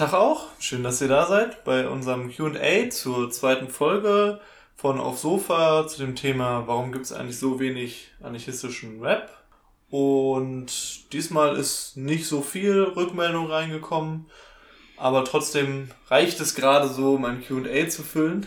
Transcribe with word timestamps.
Tag 0.00 0.14
auch, 0.14 0.46
schön, 0.58 0.82
dass 0.82 1.02
ihr 1.02 1.08
da 1.08 1.26
seid 1.26 1.62
bei 1.62 1.86
unserem 1.86 2.32
QA 2.34 2.88
zur 2.88 3.30
zweiten 3.30 3.68
Folge 3.68 4.40
von 4.74 4.98
Auf 4.98 5.18
Sofa 5.18 5.86
zu 5.86 5.98
dem 5.98 6.16
Thema, 6.16 6.66
warum 6.66 6.90
gibt 6.90 7.04
es 7.04 7.12
eigentlich 7.12 7.38
so 7.38 7.60
wenig 7.60 8.08
anarchistischen 8.22 9.02
Rap? 9.02 9.28
Und 9.90 11.12
diesmal 11.12 11.54
ist 11.54 11.98
nicht 11.98 12.26
so 12.26 12.40
viel 12.40 12.80
Rückmeldung 12.84 13.50
reingekommen, 13.50 14.24
aber 14.96 15.22
trotzdem 15.26 15.90
reicht 16.08 16.40
es 16.40 16.54
gerade 16.54 16.88
so, 16.88 17.18
mein 17.18 17.44
QA 17.44 17.86
zu 17.90 18.02
füllen. 18.02 18.46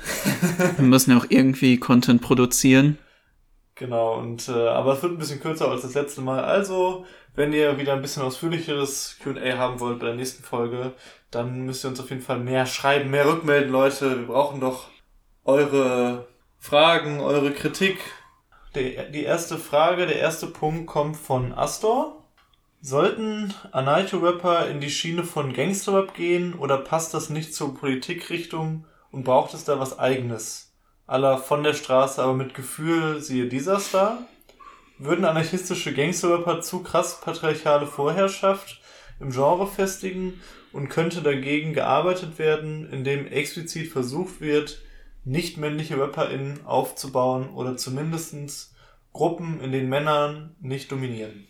Wir 0.78 0.86
müssen 0.86 1.12
ja 1.12 1.18
auch 1.18 1.28
irgendwie 1.30 1.78
Content 1.78 2.24
produzieren. 2.24 2.98
Genau, 3.84 4.18
und 4.18 4.48
äh, 4.48 4.70
aber 4.70 4.94
es 4.94 5.04
wird 5.04 5.12
ein 5.12 5.18
bisschen 5.18 5.42
kürzer 5.42 5.70
als 5.70 5.82
das 5.82 5.94
letzte 5.94 6.22
Mal. 6.22 6.42
Also, 6.42 7.06
wenn 7.36 7.52
ihr 7.52 7.78
wieder 7.78 7.92
ein 7.92 8.02
bisschen 8.02 8.24
ausführlicheres 8.24 9.18
QA 9.22 9.58
haben 9.58 9.82
wollt 9.82 10.00
bei 10.00 10.06
der 10.06 10.16
nächsten 10.16 10.42
Folge, 10.42 10.94
dann 11.32 11.66
müsst 11.66 11.84
ihr 11.84 11.90
uns 11.90 12.00
auf 12.00 12.10
jeden 12.10 12.22
Fall 12.22 12.40
mehr 12.40 12.66
schreiben, 12.66 13.12
mehr 13.12 13.28
rückmelden, 13.28 13.74
Leute. 13.74 14.20
Wir 14.20 14.28
brauchen 14.28 14.62
doch 14.62 14.88
eure 15.44 16.30
Fragen, 16.60 17.20
eure 17.20 17.52
Kritik. 17.52 18.00
Die, 18.74 18.98
die 19.12 19.24
erste 19.24 19.58
Frage, 19.58 20.06
der 20.06 20.20
erste 20.20 20.48
Punkt 20.48 20.88
kommt 20.88 21.18
von 21.18 21.52
Astor. 21.52 22.24
Sollten 22.80 23.54
Anarcho-Rapper 23.74 24.70
in 24.70 24.80
die 24.80 24.92
Schiene 24.92 25.26
von 25.26 25.52
Gangster-Rap 25.52 26.14
gehen 26.14 26.54
oder 26.54 26.78
passt 26.78 27.14
das 27.14 27.30
nicht 27.30 27.54
zur 27.54 27.78
Politikrichtung 27.78 28.88
und 29.12 29.26
braucht 29.26 29.54
es 29.54 29.66
da 29.66 29.78
was 29.78 30.00
eigenes? 30.00 30.73
Aller 31.06 31.38
von 31.38 31.64
der 31.64 31.74
Straße, 31.74 32.22
aber 32.22 32.34
mit 32.34 32.54
Gefühl, 32.54 33.22
siehe 33.22 33.48
dieser 33.48 33.80
Star? 33.80 34.20
Würden 34.98 35.26
anarchistische 35.26 35.94
Gangster-Rapper 35.94 36.62
zu 36.62 36.82
krass 36.82 37.20
patriarchale 37.20 37.88
Vorherrschaft 37.88 38.80
im 39.20 39.32
Genre 39.32 39.68
festigen 39.68 40.40
und 40.72 40.90
könnte 40.90 41.22
dagegen 41.22 41.74
gearbeitet 41.74 42.40
werden, 42.40 42.90
indem 42.92 43.28
explizit 43.28 43.92
versucht 43.92 44.42
wird, 44.42 44.82
nicht 45.26 45.58
männliche 45.58 45.98
RapperInnen 45.98 46.66
aufzubauen 46.66 47.50
oder 47.50 47.78
zumindestens 47.78 48.74
Gruppen, 49.14 49.62
in 49.62 49.72
denen 49.72 49.90
Männern 49.90 50.56
nicht 50.60 50.92
dominieren. 50.92 51.48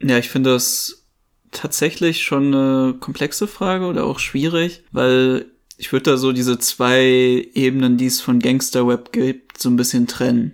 Ja, 0.00 0.18
ich 0.18 0.30
finde 0.30 0.50
das 0.50 1.06
tatsächlich 1.50 2.22
schon 2.22 2.54
eine 2.54 2.94
komplexe 2.94 3.46
Frage 3.46 3.86
oder 3.86 4.04
auch 4.04 4.18
schwierig, 4.18 4.84
weil 4.92 5.46
ich 5.82 5.92
würde 5.92 6.12
da 6.12 6.16
so 6.16 6.30
diese 6.30 6.60
zwei 6.60 7.48
Ebenen, 7.54 7.96
die 7.96 8.06
es 8.06 8.20
von 8.20 8.38
Gangster-Web 8.38 9.10
gibt, 9.10 9.58
so 9.58 9.68
ein 9.68 9.74
bisschen 9.74 10.06
trennen. 10.06 10.52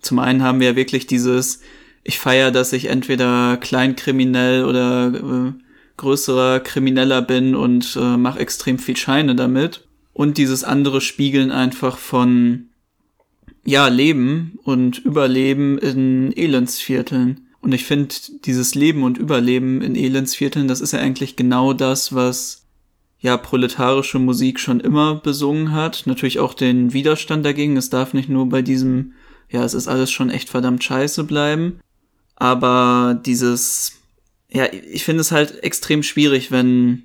Zum 0.00 0.20
einen 0.20 0.44
haben 0.44 0.60
wir 0.60 0.68
ja 0.68 0.76
wirklich 0.76 1.08
dieses, 1.08 1.60
ich 2.04 2.20
feiere, 2.20 2.52
dass 2.52 2.72
ich 2.72 2.84
entweder 2.84 3.56
kleinkriminell 3.56 4.64
oder 4.64 5.08
äh, 5.12 5.52
größerer 5.96 6.60
Krimineller 6.60 7.20
bin 7.20 7.56
und 7.56 7.98
äh, 8.00 8.16
mache 8.16 8.38
extrem 8.38 8.78
viel 8.78 8.96
Scheine 8.96 9.34
damit. 9.34 9.88
Und 10.12 10.38
dieses 10.38 10.62
andere 10.62 11.00
Spiegeln 11.00 11.50
einfach 11.50 11.98
von, 11.98 12.68
ja, 13.64 13.88
Leben 13.88 14.56
und 14.62 15.00
Überleben 15.00 15.78
in 15.78 16.32
Elendsvierteln. 16.36 17.48
Und 17.60 17.72
ich 17.72 17.84
finde, 17.84 18.14
dieses 18.44 18.76
Leben 18.76 19.02
und 19.02 19.18
Überleben 19.18 19.82
in 19.82 19.96
Elendsvierteln, 19.96 20.68
das 20.68 20.80
ist 20.80 20.92
ja 20.92 21.00
eigentlich 21.00 21.34
genau 21.34 21.72
das, 21.72 22.14
was 22.14 22.60
ja 23.20 23.36
proletarische 23.36 24.18
Musik 24.18 24.58
schon 24.58 24.80
immer 24.80 25.16
besungen 25.16 25.72
hat. 25.72 26.02
Natürlich 26.06 26.38
auch 26.38 26.54
den 26.54 26.92
Widerstand 26.92 27.44
dagegen. 27.44 27.76
Es 27.76 27.90
darf 27.90 28.14
nicht 28.14 28.28
nur 28.28 28.48
bei 28.48 28.62
diesem, 28.62 29.12
ja, 29.48 29.62
es 29.62 29.74
ist 29.74 29.88
alles 29.88 30.10
schon 30.10 30.30
echt 30.30 30.48
verdammt 30.48 30.82
scheiße 30.82 31.24
bleiben. 31.24 31.80
Aber 32.36 33.20
dieses, 33.24 34.00
ja, 34.50 34.66
ich 34.72 35.04
finde 35.04 35.20
es 35.20 35.32
halt 35.32 35.62
extrem 35.62 36.02
schwierig, 36.02 36.50
wenn 36.50 37.04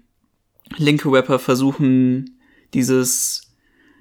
linke 0.78 1.12
Rapper 1.12 1.38
versuchen, 1.38 2.40
dieses, 2.74 3.52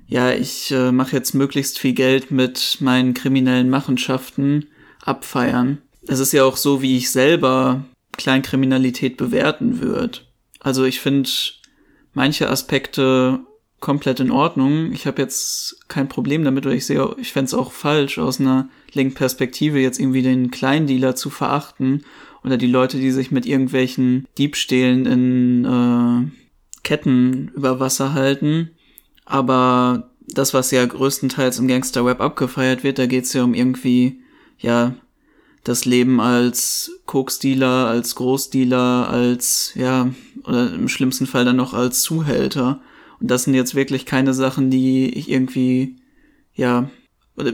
ja, 0.06 0.32
ich 0.32 0.70
äh, 0.70 0.92
mache 0.92 1.16
jetzt 1.16 1.34
möglichst 1.34 1.78
viel 1.78 1.92
Geld 1.92 2.30
mit 2.30 2.78
meinen 2.80 3.14
kriminellen 3.14 3.69
Machenschaften 3.69 4.66
abfeiern. 5.04 5.78
Es 6.06 6.20
ist 6.20 6.32
ja 6.32 6.44
auch 6.44 6.56
so, 6.56 6.80
wie 6.80 6.97
ich 6.97 7.10
selber 7.10 7.84
Kleinkriminalität 8.12 9.16
bewerten 9.16 9.80
würde. 9.80 10.20
Also 10.60 10.84
ich 10.84 11.00
finde 11.00 11.28
manche 12.14 12.48
Aspekte 12.48 13.41
komplett 13.80 14.20
in 14.20 14.30
Ordnung. 14.30 14.92
Ich 14.92 15.06
habe 15.06 15.20
jetzt 15.20 15.76
kein 15.88 16.08
Problem 16.08 16.42
damit, 16.42 16.64
weil 16.64 16.75
ich 16.75 16.86
sehe, 16.86 17.14
ich 17.19 17.32
fände 17.32 17.48
es 17.48 17.54
auch 17.54 17.70
falsch, 17.70 18.19
aus 18.19 18.41
einer 18.41 18.69
linken 18.94 19.14
Perspektive 19.14 19.78
jetzt 19.78 20.00
irgendwie 20.00 20.22
den 20.22 20.50
Kleindealer 20.50 21.16
zu 21.16 21.28
verachten 21.28 22.03
oder 22.42 22.56
die 22.56 22.66
Leute, 22.66 22.98
die 22.98 23.10
sich 23.10 23.30
mit 23.30 23.44
irgendwelchen 23.44 24.26
Diebstählen 24.38 25.04
in 25.04 25.64
äh, 25.64 26.82
Ketten 26.82 27.53
über 27.54 27.78
Wasser 27.78 28.14
halten. 28.14 28.70
Aber 29.26 30.10
das, 30.28 30.54
was 30.54 30.70
ja 30.70 30.84
größtenteils 30.84 31.58
im 31.58 31.69
Gangster-Web 31.69 32.20
abgefeiert 32.20 32.84
wird, 32.84 32.98
da 32.98 33.06
geht's 33.06 33.32
ja 33.32 33.44
um 33.44 33.54
irgendwie, 33.54 34.20
ja, 34.58 34.94
das 35.62 35.86
Leben 35.86 36.20
als 36.20 36.91
Koksdealer, 37.06 37.86
als 37.86 38.14
Großdealer, 38.14 39.08
als, 39.08 39.72
ja, 39.74 40.10
oder 40.44 40.72
im 40.72 40.88
schlimmsten 40.88 41.27
Fall 41.27 41.44
dann 41.44 41.56
noch 41.56 41.75
als 41.75 42.03
Zuhälter. 42.03 42.81
Und 43.21 43.31
das 43.31 43.44
sind 43.44 43.55
jetzt 43.55 43.75
wirklich 43.75 44.06
keine 44.06 44.34
Sachen, 44.34 44.71
die 44.71 45.09
ich 45.15 45.31
irgendwie, 45.31 45.97
ja, 46.55 46.91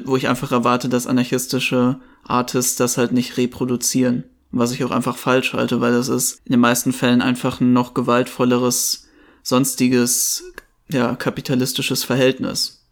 wo 0.05 0.17
ich 0.17 0.29
einfach 0.29 0.53
erwarte, 0.53 0.89
dass 0.89 1.07
anarchistische 1.07 2.01
Artists 2.25 2.77
das 2.77 2.99
halt 2.99 3.13
nicht 3.13 3.37
reproduzieren. 3.37 4.25
Was 4.53 4.73
ich 4.73 4.83
auch 4.85 4.91
einfach 4.91 5.17
falsch 5.17 5.53
halte, 5.53 5.81
weil 5.81 5.93
das 5.93 6.09
ist 6.09 6.41
in 6.45 6.53
den 6.53 6.61
meisten 6.61 6.93
Fällen 6.93 7.23
einfach 7.23 7.61
ein 7.61 7.73
noch 7.73 7.95
gewaltvolleres, 7.95 9.09
sonstiges, 9.43 10.45
ja, 10.91 11.15
kapitalistisches 11.15 12.03
Verhältnis. 12.03 12.85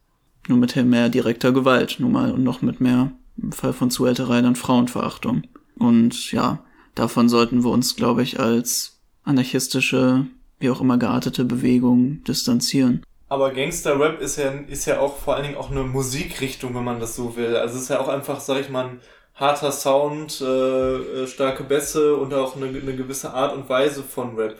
Nur 0.47 0.59
mit 0.59 0.77
mehr 0.77 1.09
direkter 1.09 1.53
Gewalt, 1.53 1.97
nun 1.99 2.13
mal, 2.13 2.31
und 2.31 2.45
noch 2.45 2.63
mit 2.63 2.81
mehr, 2.81 3.13
im 3.37 3.53
Fall 3.53 3.73
von 3.73 3.91
Zuhälterei, 3.91 4.41
dann 4.41 4.57
Frauenverachtung. 4.57 5.43
Und 5.77 6.33
ja, 6.33 6.65
davon 6.95 7.29
sollten 7.29 7.65
wir 7.65 7.71
uns, 7.71 7.97
glaube 7.97 8.23
ich, 8.23 8.41
als 8.41 8.98
anarchistische, 9.29 10.27
wie 10.59 10.71
auch 10.71 10.81
immer 10.81 10.99
geartete 10.99 11.45
Bewegung 11.45 12.25
distanzieren. 12.25 13.03
Aber 13.29 13.53
Gangster-Rap 13.53 14.21
ist 14.21 14.37
ja, 14.37 14.51
ist 14.69 14.87
ja 14.87 15.01
auch 15.01 15.19
vor 15.19 15.35
allen 15.35 15.45
Dingen 15.45 15.57
auch 15.57 15.71
eine 15.71 15.83
Musikrichtung, 15.83 16.75
wenn 16.75 16.85
man 16.85 16.99
das 16.99 17.15
so 17.15 17.37
will. 17.37 17.57
Also 17.57 17.77
es 17.77 17.83
ist 17.83 17.89
ja 17.91 18.01
auch 18.01 18.09
einfach, 18.09 18.41
sag 18.41 18.61
ich 18.61 18.71
mal, 18.71 18.99
harter 19.35 19.71
Sound, 19.71 20.41
äh, 20.41 20.97
äh, 21.25 21.27
starke 21.27 21.63
Bässe 21.63 22.17
und 22.17 22.33
auch 22.35 22.57
eine, 22.57 22.67
eine 22.67 22.97
gewisse 22.97 23.35
Art 23.35 23.55
und 23.55 23.69
Weise 23.69 24.03
von 24.03 24.35
Rap. 24.37 24.57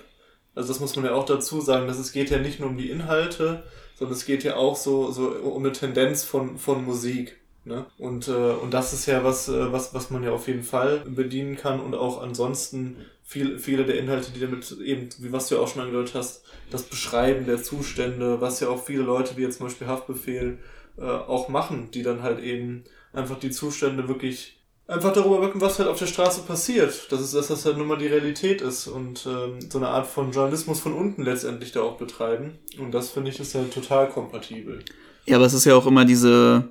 Also 0.55 0.69
das 0.69 0.81
muss 0.81 0.95
man 0.97 1.07
ja 1.07 1.15
auch 1.15 1.25
dazu 1.25 1.61
sagen, 1.61 1.87
dass 1.87 1.99
es 1.99 2.13
geht 2.13 2.31
ja 2.31 2.39
nicht 2.39 2.61
nur 2.61 2.69
um 2.69 2.77
die 2.77 2.91
Inhalte, 2.91 3.65
sondern 3.97 4.17
es 4.17 4.27
geht 4.27 4.45
ja 4.45 4.57
auch 4.57 4.77
so, 4.77 5.11
so 5.11 5.29
um 5.29 5.65
eine 5.65 5.73
Tendenz 5.73 6.25
von, 6.25 6.59
von 6.59 6.85
Musik. 6.85 7.41
Ne? 7.65 7.87
Und, 7.99 8.29
äh, 8.29 8.33
und 8.33 8.73
das 8.73 8.93
ist 8.93 9.07
ja 9.07 9.25
was, 9.25 9.49
äh, 9.49 9.73
was, 9.73 9.95
was 9.95 10.11
man 10.11 10.23
ja 10.23 10.31
auf 10.31 10.47
jeden 10.47 10.63
Fall 10.63 11.03
bedienen 11.07 11.57
kann 11.57 11.81
und 11.81 11.95
auch 11.95 12.23
ansonsten 12.23 12.97
viel, 13.29 13.59
viele 13.59 13.85
der 13.85 13.99
Inhalte, 13.99 14.31
die 14.33 14.41
damit 14.41 14.75
eben, 14.81 15.11
wie 15.19 15.31
was 15.31 15.49
du 15.49 15.57
ja 15.57 15.61
auch 15.61 15.69
schon 15.69 15.83
angedeutet 15.83 16.15
hast, 16.15 16.45
das 16.71 16.85
Beschreiben 16.85 17.45
der 17.45 17.63
Zustände, 17.63 18.41
was 18.41 18.61
ja 18.61 18.71
auch 18.71 18.83
viele 18.83 19.03
Leute, 19.03 19.37
wie 19.37 19.43
jetzt 19.43 19.59
zum 19.59 19.67
Beispiel 19.67 19.87
Haftbefehl, 19.87 20.57
äh, 20.97 21.03
auch 21.03 21.51
machen, 21.51 21.91
die 21.93 22.03
dann 22.03 22.23
halt 22.23 22.43
eben 22.43 22.85
einfach 23.13 23.39
die 23.39 23.51
Zustände 23.51 24.09
wirklich 24.09 24.57
einfach 24.87 25.13
darüber 25.13 25.43
wirken, 25.43 25.61
was 25.61 25.79
halt 25.79 25.91
auf 25.91 25.99
der 25.99 26.07
Straße 26.07 26.41
passiert. 26.45 27.13
Das 27.13 27.21
ist, 27.21 27.35
dass 27.35 27.49
das 27.49 27.67
halt 27.67 27.77
nun 27.77 27.87
mal 27.87 27.99
die 27.99 28.07
Realität 28.07 28.63
ist 28.63 28.87
und 28.87 29.27
ähm, 29.27 29.61
so 29.61 29.77
eine 29.77 29.89
Art 29.89 30.07
von 30.07 30.33
Journalismus 30.33 30.81
von 30.81 30.95
unten 30.95 31.23
letztendlich 31.23 31.73
da 31.73 31.83
auch 31.83 31.99
betreiben. 31.99 32.59
Und 32.79 32.93
das 32.93 33.11
finde 33.11 33.31
ich 33.31 33.39
ist 33.39 33.55
halt 33.55 33.75
total 33.75 34.09
kompatibel. 34.09 34.83
Ja, 35.27 35.37
aber 35.37 35.45
es 35.45 35.53
ist 35.53 35.67
ja 35.67 35.75
auch 35.75 35.87
immer 35.87 36.07
diese, 36.07 36.67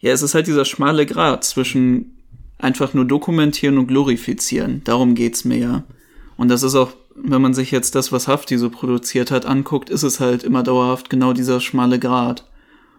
ja, 0.00 0.12
es 0.12 0.22
ist 0.22 0.34
halt 0.34 0.48
dieser 0.48 0.64
schmale 0.64 1.06
Grat 1.06 1.44
zwischen 1.44 2.15
einfach 2.58 2.94
nur 2.94 3.04
dokumentieren 3.04 3.78
und 3.78 3.86
glorifizieren. 3.86 4.82
Darum 4.84 5.14
geht's 5.14 5.44
mir 5.44 5.58
ja. 5.58 5.84
Und 6.36 6.48
das 6.48 6.62
ist 6.62 6.74
auch, 6.74 6.92
wenn 7.14 7.42
man 7.42 7.54
sich 7.54 7.70
jetzt 7.70 7.94
das, 7.94 8.12
was 8.12 8.28
Hafti 8.28 8.58
so 8.58 8.70
produziert 8.70 9.30
hat, 9.30 9.46
anguckt, 9.46 9.90
ist 9.90 10.02
es 10.02 10.20
halt 10.20 10.42
immer 10.42 10.62
dauerhaft 10.62 11.10
genau 11.10 11.32
dieser 11.32 11.60
schmale 11.60 11.98
Grat. 11.98 12.48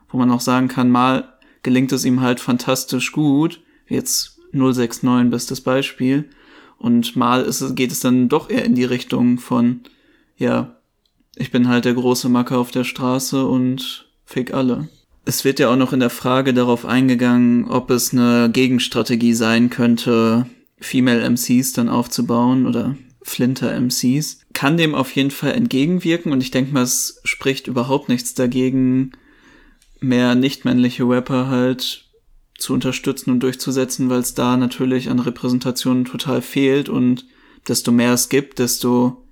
Wo 0.09 0.17
man 0.17 0.31
auch 0.31 0.41
sagen 0.41 0.67
kann, 0.67 0.89
mal 0.89 1.33
gelingt 1.63 1.91
es 1.91 2.05
ihm 2.05 2.21
halt 2.21 2.39
fantastisch 2.39 3.11
gut, 3.11 3.61
jetzt 3.87 4.39
069 4.53 5.29
bestes 5.29 5.61
Beispiel. 5.61 6.29
Und 6.77 7.15
mal 7.15 7.43
ist 7.43 7.75
geht 7.75 7.91
es 7.91 7.99
dann 7.99 8.29
doch 8.29 8.49
eher 8.49 8.63
in 8.63 8.75
die 8.75 8.85
Richtung 8.85 9.39
von, 9.39 9.81
ja, 10.37 10.75
ich 11.35 11.51
bin 11.51 11.67
halt 11.67 11.85
der 11.85 11.93
große 11.93 12.29
Macker 12.29 12.57
auf 12.57 12.71
der 12.71 12.83
Straße 12.83 13.45
und 13.45 14.07
fick 14.25 14.53
alle. 14.53 14.87
Es 15.27 15.43
wird 15.43 15.59
ja 15.59 15.69
auch 15.69 15.75
noch 15.75 15.91
in 15.91 15.99
der 15.99 16.09
Frage 16.09 16.53
darauf 16.53 16.85
eingegangen, 16.85 17.65
ob 17.65 17.89
es 17.89 18.13
eine 18.13 18.49
Gegenstrategie 18.49 19.33
sein 19.33 19.69
könnte, 19.69 20.45
Female 20.79 21.29
MCs 21.29 21.73
dann 21.73 21.89
aufzubauen 21.89 22.65
oder 22.65 22.95
Flinter 23.23 23.77
MCs. 23.77 24.39
Kann 24.53 24.77
dem 24.77 24.95
auf 24.95 25.11
jeden 25.11 25.31
Fall 25.31 25.51
entgegenwirken 25.51 26.31
und 26.31 26.39
ich 26.39 26.51
denke 26.51 26.73
mal, 26.73 26.83
es 26.83 27.19
spricht 27.25 27.67
überhaupt 27.67 28.07
nichts 28.07 28.35
dagegen, 28.35 29.11
mehr 29.99 30.33
nicht-männliche 30.33 31.03
Rapper 31.03 31.49
halt 31.49 32.05
zu 32.57 32.73
unterstützen 32.73 33.31
und 33.31 33.41
durchzusetzen, 33.41 34.09
weil 34.09 34.21
es 34.21 34.33
da 34.33 34.55
natürlich 34.55 35.09
an 35.09 35.19
Repräsentation 35.19 36.05
total 36.05 36.41
fehlt 36.41 36.87
und 36.87 37.25
desto 37.67 37.91
mehr 37.91 38.13
es 38.13 38.29
gibt, 38.29 38.59
desto 38.59 39.27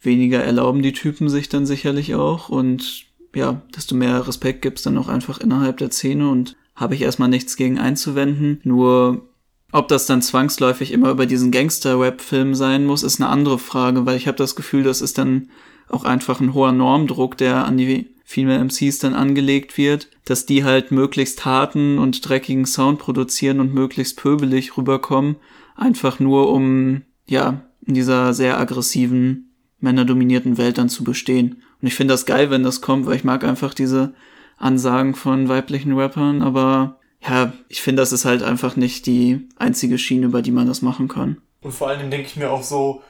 weniger 0.00 0.42
erlauben 0.42 0.82
die 0.82 0.92
Typen 0.92 1.28
sich 1.28 1.48
dann 1.48 1.64
sicherlich 1.64 2.16
auch 2.16 2.48
und 2.48 3.07
ja, 3.34 3.62
desto 3.74 3.94
mehr 3.94 4.26
Respekt 4.26 4.62
gibt's 4.62 4.82
dann 4.82 4.98
auch 4.98 5.08
einfach 5.08 5.38
innerhalb 5.38 5.78
der 5.78 5.90
Szene 5.90 6.28
und 6.28 6.56
habe 6.74 6.94
ich 6.94 7.02
erstmal 7.02 7.28
nichts 7.28 7.56
gegen 7.56 7.78
einzuwenden. 7.78 8.60
Nur 8.64 9.28
ob 9.72 9.88
das 9.88 10.06
dann 10.06 10.22
zwangsläufig 10.22 10.92
immer 10.92 11.10
über 11.10 11.26
diesen 11.26 11.50
Gangster-Rap-Film 11.50 12.54
sein 12.54 12.86
muss, 12.86 13.02
ist 13.02 13.20
eine 13.20 13.28
andere 13.30 13.58
Frage, 13.58 14.06
weil 14.06 14.16
ich 14.16 14.26
habe 14.26 14.38
das 14.38 14.56
Gefühl, 14.56 14.82
das 14.82 15.02
ist 15.02 15.18
dann 15.18 15.50
auch 15.88 16.04
einfach 16.04 16.40
ein 16.40 16.54
hoher 16.54 16.72
Normdruck, 16.72 17.36
der 17.36 17.64
an 17.66 17.76
die 17.76 18.08
Female 18.24 18.62
MCs 18.64 18.98
dann 18.98 19.14
angelegt 19.14 19.78
wird, 19.78 20.08
dass 20.24 20.46
die 20.46 20.64
halt 20.64 20.90
möglichst 20.90 21.44
harten 21.44 21.98
und 21.98 22.28
dreckigen 22.28 22.66
Sound 22.66 22.98
produzieren 22.98 23.60
und 23.60 23.72
möglichst 23.72 24.18
pöbelig 24.18 24.76
rüberkommen, 24.76 25.36
einfach 25.76 26.20
nur 26.20 26.52
um, 26.52 27.02
ja, 27.26 27.62
in 27.86 27.94
dieser 27.94 28.34
sehr 28.34 28.58
aggressiven, 28.58 29.54
männerdominierten 29.80 30.58
Welt 30.58 30.76
dann 30.76 30.90
zu 30.90 31.04
bestehen. 31.04 31.62
Und 31.80 31.88
ich 31.88 31.94
finde 31.94 32.14
das 32.14 32.26
geil, 32.26 32.50
wenn 32.50 32.62
das 32.62 32.80
kommt, 32.80 33.06
weil 33.06 33.16
ich 33.16 33.24
mag 33.24 33.44
einfach 33.44 33.74
diese 33.74 34.12
Ansagen 34.56 35.14
von 35.14 35.48
weiblichen 35.48 35.96
Rappern, 35.96 36.42
aber 36.42 36.98
ja, 37.20 37.52
ich 37.68 37.82
finde, 37.82 38.02
das 38.02 38.12
ist 38.12 38.24
halt 38.24 38.42
einfach 38.42 38.76
nicht 38.76 39.06
die 39.06 39.48
einzige 39.56 39.98
Schiene, 39.98 40.26
über 40.26 40.42
die 40.42 40.52
man 40.52 40.66
das 40.66 40.82
machen 40.82 41.08
kann. 41.08 41.40
Und 41.60 41.72
vor 41.72 41.88
allen 41.88 41.98
Dingen 41.98 42.10
denke 42.10 42.26
ich 42.28 42.36
mir 42.36 42.50
auch 42.50 42.62
so, 42.62 43.02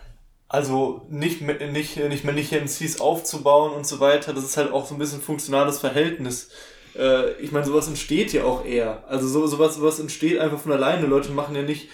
also 0.48 1.06
nicht, 1.10 1.42
nicht, 1.42 1.96
nicht 1.96 2.24
männliche 2.24 2.58
MCs 2.60 3.00
aufzubauen 3.00 3.72
und 3.72 3.86
so 3.86 4.00
weiter, 4.00 4.32
das 4.32 4.44
ist 4.44 4.56
halt 4.56 4.72
auch 4.72 4.86
so 4.86 4.94
ein 4.94 4.98
bisschen 4.98 5.20
funktionales 5.20 5.78
Verhältnis. 5.78 6.48
Äh, 6.96 7.32
ich 7.40 7.52
meine, 7.52 7.66
sowas 7.66 7.86
entsteht 7.86 8.32
ja 8.32 8.44
auch 8.44 8.64
eher. 8.64 9.04
Also 9.08 9.28
so, 9.28 9.46
sowas, 9.46 9.76
sowas 9.76 10.00
entsteht 10.00 10.38
einfach 10.38 10.58
von 10.58 10.72
alleine. 10.72 11.06
Leute 11.06 11.32
machen 11.32 11.54
ja 11.54 11.62
nicht 11.62 11.88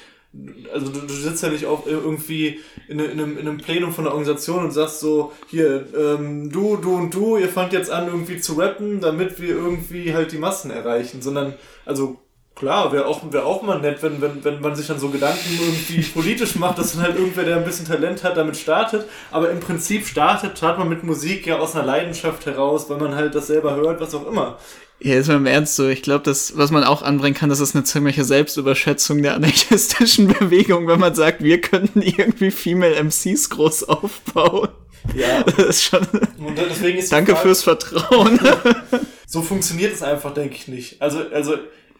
also 0.72 0.90
du, 0.90 1.06
sitzt 1.08 1.42
ja 1.42 1.48
nicht 1.48 1.66
auch 1.66 1.86
irgendwie 1.86 2.60
in, 2.88 2.98
in, 2.98 3.10
einem, 3.12 3.38
in 3.38 3.46
einem 3.46 3.58
Plenum 3.58 3.92
von 3.92 4.04
einer 4.04 4.14
Organisation 4.14 4.64
und 4.64 4.72
sagst 4.72 5.00
so, 5.00 5.32
hier, 5.48 5.86
ähm, 5.96 6.50
du, 6.50 6.76
du 6.76 6.96
und 6.96 7.14
du, 7.14 7.36
ihr 7.36 7.48
fangt 7.48 7.72
jetzt 7.72 7.90
an 7.90 8.08
irgendwie 8.08 8.40
zu 8.40 8.54
rappen, 8.54 9.00
damit 9.00 9.40
wir 9.40 9.50
irgendwie 9.50 10.12
halt 10.14 10.32
die 10.32 10.38
Massen 10.38 10.70
erreichen, 10.70 11.22
sondern, 11.22 11.54
also 11.84 12.18
klar, 12.56 12.92
wäre 12.92 13.06
auch, 13.06 13.20
wär 13.32 13.46
auch 13.46 13.62
mal 13.62 13.80
nett, 13.80 14.02
wenn, 14.02 14.20
wenn, 14.20 14.44
wenn 14.44 14.60
man 14.60 14.74
sich 14.74 14.86
dann 14.86 14.98
so 14.98 15.10
Gedanken 15.10 15.58
irgendwie 15.60 16.02
politisch 16.14 16.56
macht, 16.56 16.78
dass 16.78 16.92
dann 16.92 17.02
halt 17.02 17.16
irgendwer, 17.16 17.44
der 17.44 17.56
ein 17.56 17.64
bisschen 17.64 17.86
Talent 17.86 18.24
hat, 18.24 18.36
damit 18.36 18.56
startet, 18.56 19.06
aber 19.30 19.50
im 19.50 19.60
Prinzip 19.60 20.06
startet, 20.06 20.58
startet 20.58 20.78
man 20.80 20.88
mit 20.88 21.04
Musik 21.04 21.46
ja 21.46 21.58
aus 21.58 21.74
einer 21.74 21.84
Leidenschaft 21.84 22.46
heraus, 22.46 22.90
weil 22.90 22.98
man 22.98 23.14
halt 23.14 23.34
das 23.34 23.46
selber 23.46 23.76
hört, 23.76 24.00
was 24.00 24.14
auch 24.14 24.26
immer. 24.26 24.58
Ja, 25.04 25.16
ist 25.16 25.28
mal 25.28 25.36
im 25.36 25.44
Ernst 25.44 25.76
so. 25.76 25.86
Ich 25.86 26.00
glaube, 26.00 26.24
das, 26.24 26.56
was 26.56 26.70
man 26.70 26.82
auch 26.82 27.02
anbringen 27.02 27.36
kann, 27.36 27.50
das 27.50 27.60
ist 27.60 27.74
eine 27.74 27.84
ziemliche 27.84 28.24
Selbstüberschätzung 28.24 29.22
der 29.22 29.34
anarchistischen 29.34 30.28
Bewegung, 30.38 30.88
wenn 30.88 30.98
man 30.98 31.14
sagt, 31.14 31.42
wir 31.42 31.60
könnten 31.60 32.00
irgendwie 32.00 32.50
Female 32.50 32.94
MCs 33.04 33.50
groß 33.50 33.84
aufbauen. 33.84 34.70
Ja. 35.14 35.42
Das 35.42 35.58
ist 35.58 35.84
schon. 35.84 36.06
Und 36.38 36.56
deswegen 36.56 36.96
ist 36.96 37.12
Danke 37.12 37.32
Frage, 37.32 37.48
fürs 37.48 37.62
Vertrauen. 37.64 38.40
so 39.26 39.42
funktioniert 39.42 39.92
es 39.92 40.02
einfach, 40.02 40.32
denke 40.32 40.54
ich 40.54 40.68
nicht. 40.68 41.02
Also, 41.02 41.18
also, 41.30 41.56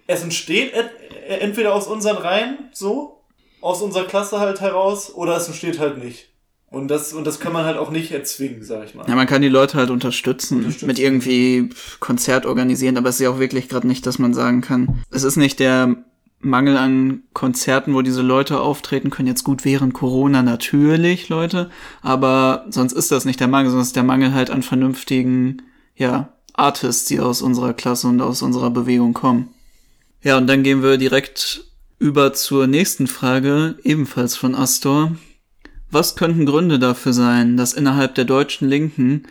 es 0.07 0.23
entsteht 0.23 0.73
entweder 1.29 1.75
aus 1.75 1.87
unseren 1.87 2.17
Reihen, 2.17 2.71
so, 2.73 3.23
aus 3.61 3.83
unserer 3.83 4.05
Klasse 4.05 4.41
halt 4.41 4.63
heraus, 4.63 5.15
oder 5.15 5.37
es 5.37 5.47
entsteht 5.47 5.79
halt 5.79 6.03
nicht. 6.03 6.31
Und 6.75 6.89
das, 6.89 7.13
und 7.13 7.25
das 7.25 7.39
kann 7.39 7.53
man 7.53 7.65
halt 7.65 7.77
auch 7.77 7.91
nicht 7.91 8.11
erzwingen, 8.11 8.65
sag 8.65 8.85
ich 8.87 8.95
mal. 8.95 9.09
Ja, 9.09 9.15
man 9.15 9.27
kann 9.27 9.43
die 9.43 9.49
Leute 9.49 9.79
halt 9.79 9.91
unterstützen, 9.91 10.59
unterstützen. 10.59 10.87
mit 10.87 10.99
irgendwie 10.99 11.71
Konzert 12.01 12.47
organisieren, 12.47 12.97
aber 12.97 13.09
es 13.09 13.17
ist 13.17 13.21
ja 13.21 13.31
auch 13.31 13.39
wirklich 13.39 13.69
gerade 13.69 13.87
nicht, 13.87 14.07
dass 14.07 14.19
man 14.19 14.35
sagen 14.35 14.61
kann, 14.61 15.03
es 15.11 15.23
ist 15.23 15.37
nicht 15.37 15.61
der 15.61 15.97
Mangel 16.41 16.77
an 16.77 17.23
Konzerten, 17.33 17.95
wo 17.95 18.03
diese 18.03 18.23
Leute 18.23 18.61
auftreten 18.61 19.11
können. 19.11 19.29
Jetzt 19.29 19.45
gut 19.45 19.65
während 19.65 19.95
Corona 19.95 20.43
natürlich, 20.43 21.29
Leute, 21.29 21.71
aber 22.03 22.67
sonst 22.69 22.93
ist 22.93 23.13
das 23.13 23.25
nicht 23.25 23.41
der 23.41 23.49
Mangel, 23.49 23.71
sondern 23.71 23.83
es 23.83 23.89
ist 23.89 23.97
der 23.97 24.03
Mangel 24.03 24.35
halt 24.35 24.51
an 24.51 24.63
vernünftigen, 24.63 25.63
ja, 25.97 26.31
Artists, 26.55 27.07
die 27.07 27.21
aus 27.21 27.43
unserer 27.43 27.73
Klasse 27.73 28.09
und 28.09 28.21
aus 28.21 28.43
unserer 28.43 28.71
Bewegung 28.71 29.15
kommen. 29.15 29.49
Ja, 30.23 30.39
und 30.39 30.47
dann 30.47 30.63
gehen 30.63 30.83
wir 30.83 30.99
direkt 30.99 31.65
über 31.99 32.33
zur 32.33 32.67
nächsten 32.67 33.07
Frage, 33.07 33.77
ebenfalls 33.83 34.37
von 34.37 34.55
Astor. 34.55 35.13
Was 35.91 36.17
könnten 36.17 36.47
Gründe 36.47 36.79
dafür 36.79 37.13
sein, 37.13 37.57
dass 37.57 37.73
innerhalb 37.73 38.15
der 38.15 38.25
deutschen 38.25 38.69
Linken 38.69 39.25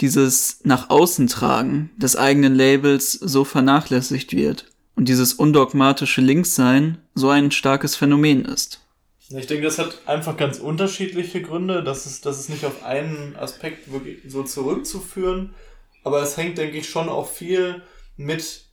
dieses 0.00 0.60
nach 0.64 0.90
außen 0.90 1.26
tragen 1.26 1.90
des 1.96 2.16
eigenen 2.16 2.54
Labels 2.54 3.12
so 3.12 3.44
vernachlässigt 3.44 4.34
wird 4.34 4.66
und 4.94 5.08
dieses 5.08 5.34
undogmatische 5.34 6.20
Linkssein 6.20 6.98
so 7.14 7.28
ein 7.28 7.50
starkes 7.50 7.96
Phänomen 7.96 8.44
ist? 8.44 8.80
Ich 9.30 9.46
denke, 9.46 9.64
das 9.64 9.78
hat 9.78 10.00
einfach 10.06 10.36
ganz 10.36 10.58
unterschiedliche 10.58 11.42
Gründe. 11.42 11.84
Das 11.84 12.06
ist, 12.06 12.24
das 12.24 12.40
ist 12.40 12.48
nicht 12.48 12.64
auf 12.64 12.82
einen 12.82 13.36
Aspekt 13.36 13.92
wirklich 13.92 14.20
so 14.26 14.42
zurückzuführen. 14.42 15.54
Aber 16.02 16.22
es 16.22 16.36
hängt, 16.36 16.56
denke 16.56 16.78
ich, 16.78 16.88
schon 16.88 17.10
auch 17.10 17.28
viel 17.28 17.82
mit 18.16 18.64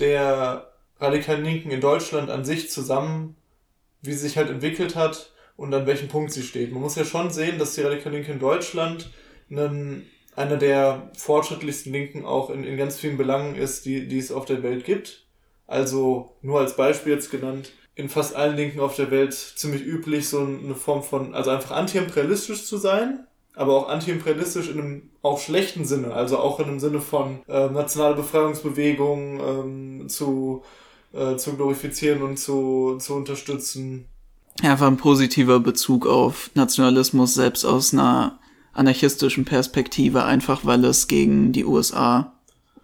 der 0.00 0.70
radikalen 1.00 1.44
Linken 1.44 1.70
in 1.70 1.80
Deutschland 1.80 2.28
an 2.28 2.44
sich 2.44 2.70
zusammen, 2.70 3.36
wie 4.02 4.12
sie 4.12 4.18
sich 4.18 4.36
halt 4.36 4.50
entwickelt 4.50 4.96
hat 4.96 5.31
und 5.62 5.72
an 5.72 5.86
welchem 5.86 6.08
Punkt 6.08 6.32
sie 6.32 6.42
steht. 6.42 6.72
Man 6.72 6.82
muss 6.82 6.96
ja 6.96 7.04
schon 7.04 7.30
sehen, 7.30 7.60
dass 7.60 7.76
die 7.76 7.82
Radikale 7.82 8.16
Linke 8.16 8.32
in 8.32 8.40
Deutschland 8.40 9.12
einen, 9.48 10.10
einer 10.34 10.56
der 10.56 11.12
fortschrittlichsten 11.16 11.92
Linken 11.92 12.24
auch 12.24 12.50
in, 12.50 12.64
in 12.64 12.76
ganz 12.76 12.98
vielen 12.98 13.16
Belangen 13.16 13.54
ist, 13.54 13.86
die, 13.86 14.08
die 14.08 14.18
es 14.18 14.32
auf 14.32 14.44
der 14.44 14.64
Welt 14.64 14.84
gibt. 14.84 15.24
Also 15.68 16.32
nur 16.42 16.58
als 16.58 16.74
Beispiel 16.74 17.12
jetzt 17.12 17.30
genannt, 17.30 17.70
in 17.94 18.08
fast 18.08 18.34
allen 18.34 18.56
Linken 18.56 18.80
auf 18.80 18.96
der 18.96 19.12
Welt 19.12 19.34
ziemlich 19.34 19.82
üblich, 19.82 20.28
so 20.28 20.40
eine 20.40 20.74
Form 20.74 21.04
von, 21.04 21.32
also 21.32 21.50
einfach 21.50 21.76
antiimperialistisch 21.76 22.64
zu 22.64 22.76
sein, 22.76 23.24
aber 23.54 23.76
auch 23.76 23.88
antiimperialistisch 23.88 24.68
in 24.68 24.80
einem 24.80 25.10
auch 25.22 25.38
schlechten 25.38 25.84
Sinne, 25.84 26.12
also 26.12 26.38
auch 26.38 26.58
in 26.58 26.66
einem 26.66 26.80
Sinne 26.80 27.00
von 27.00 27.40
äh, 27.46 27.68
nationale 27.68 28.16
Befreiungsbewegung 28.16 29.40
ähm, 29.40 30.08
zu, 30.08 30.64
äh, 31.12 31.36
zu 31.36 31.54
glorifizieren 31.54 32.22
und 32.22 32.36
zu, 32.36 32.96
zu 32.98 33.14
unterstützen 33.14 34.08
einfach 34.62 34.86
ein 34.86 34.96
positiver 34.96 35.60
Bezug 35.60 36.06
auf 36.06 36.50
Nationalismus 36.54 37.34
selbst 37.34 37.64
aus 37.64 37.92
einer 37.92 38.38
anarchistischen 38.72 39.44
Perspektive, 39.44 40.24
einfach 40.24 40.64
weil 40.64 40.84
es 40.84 41.08
gegen 41.08 41.52
die 41.52 41.64
USA 41.64 42.32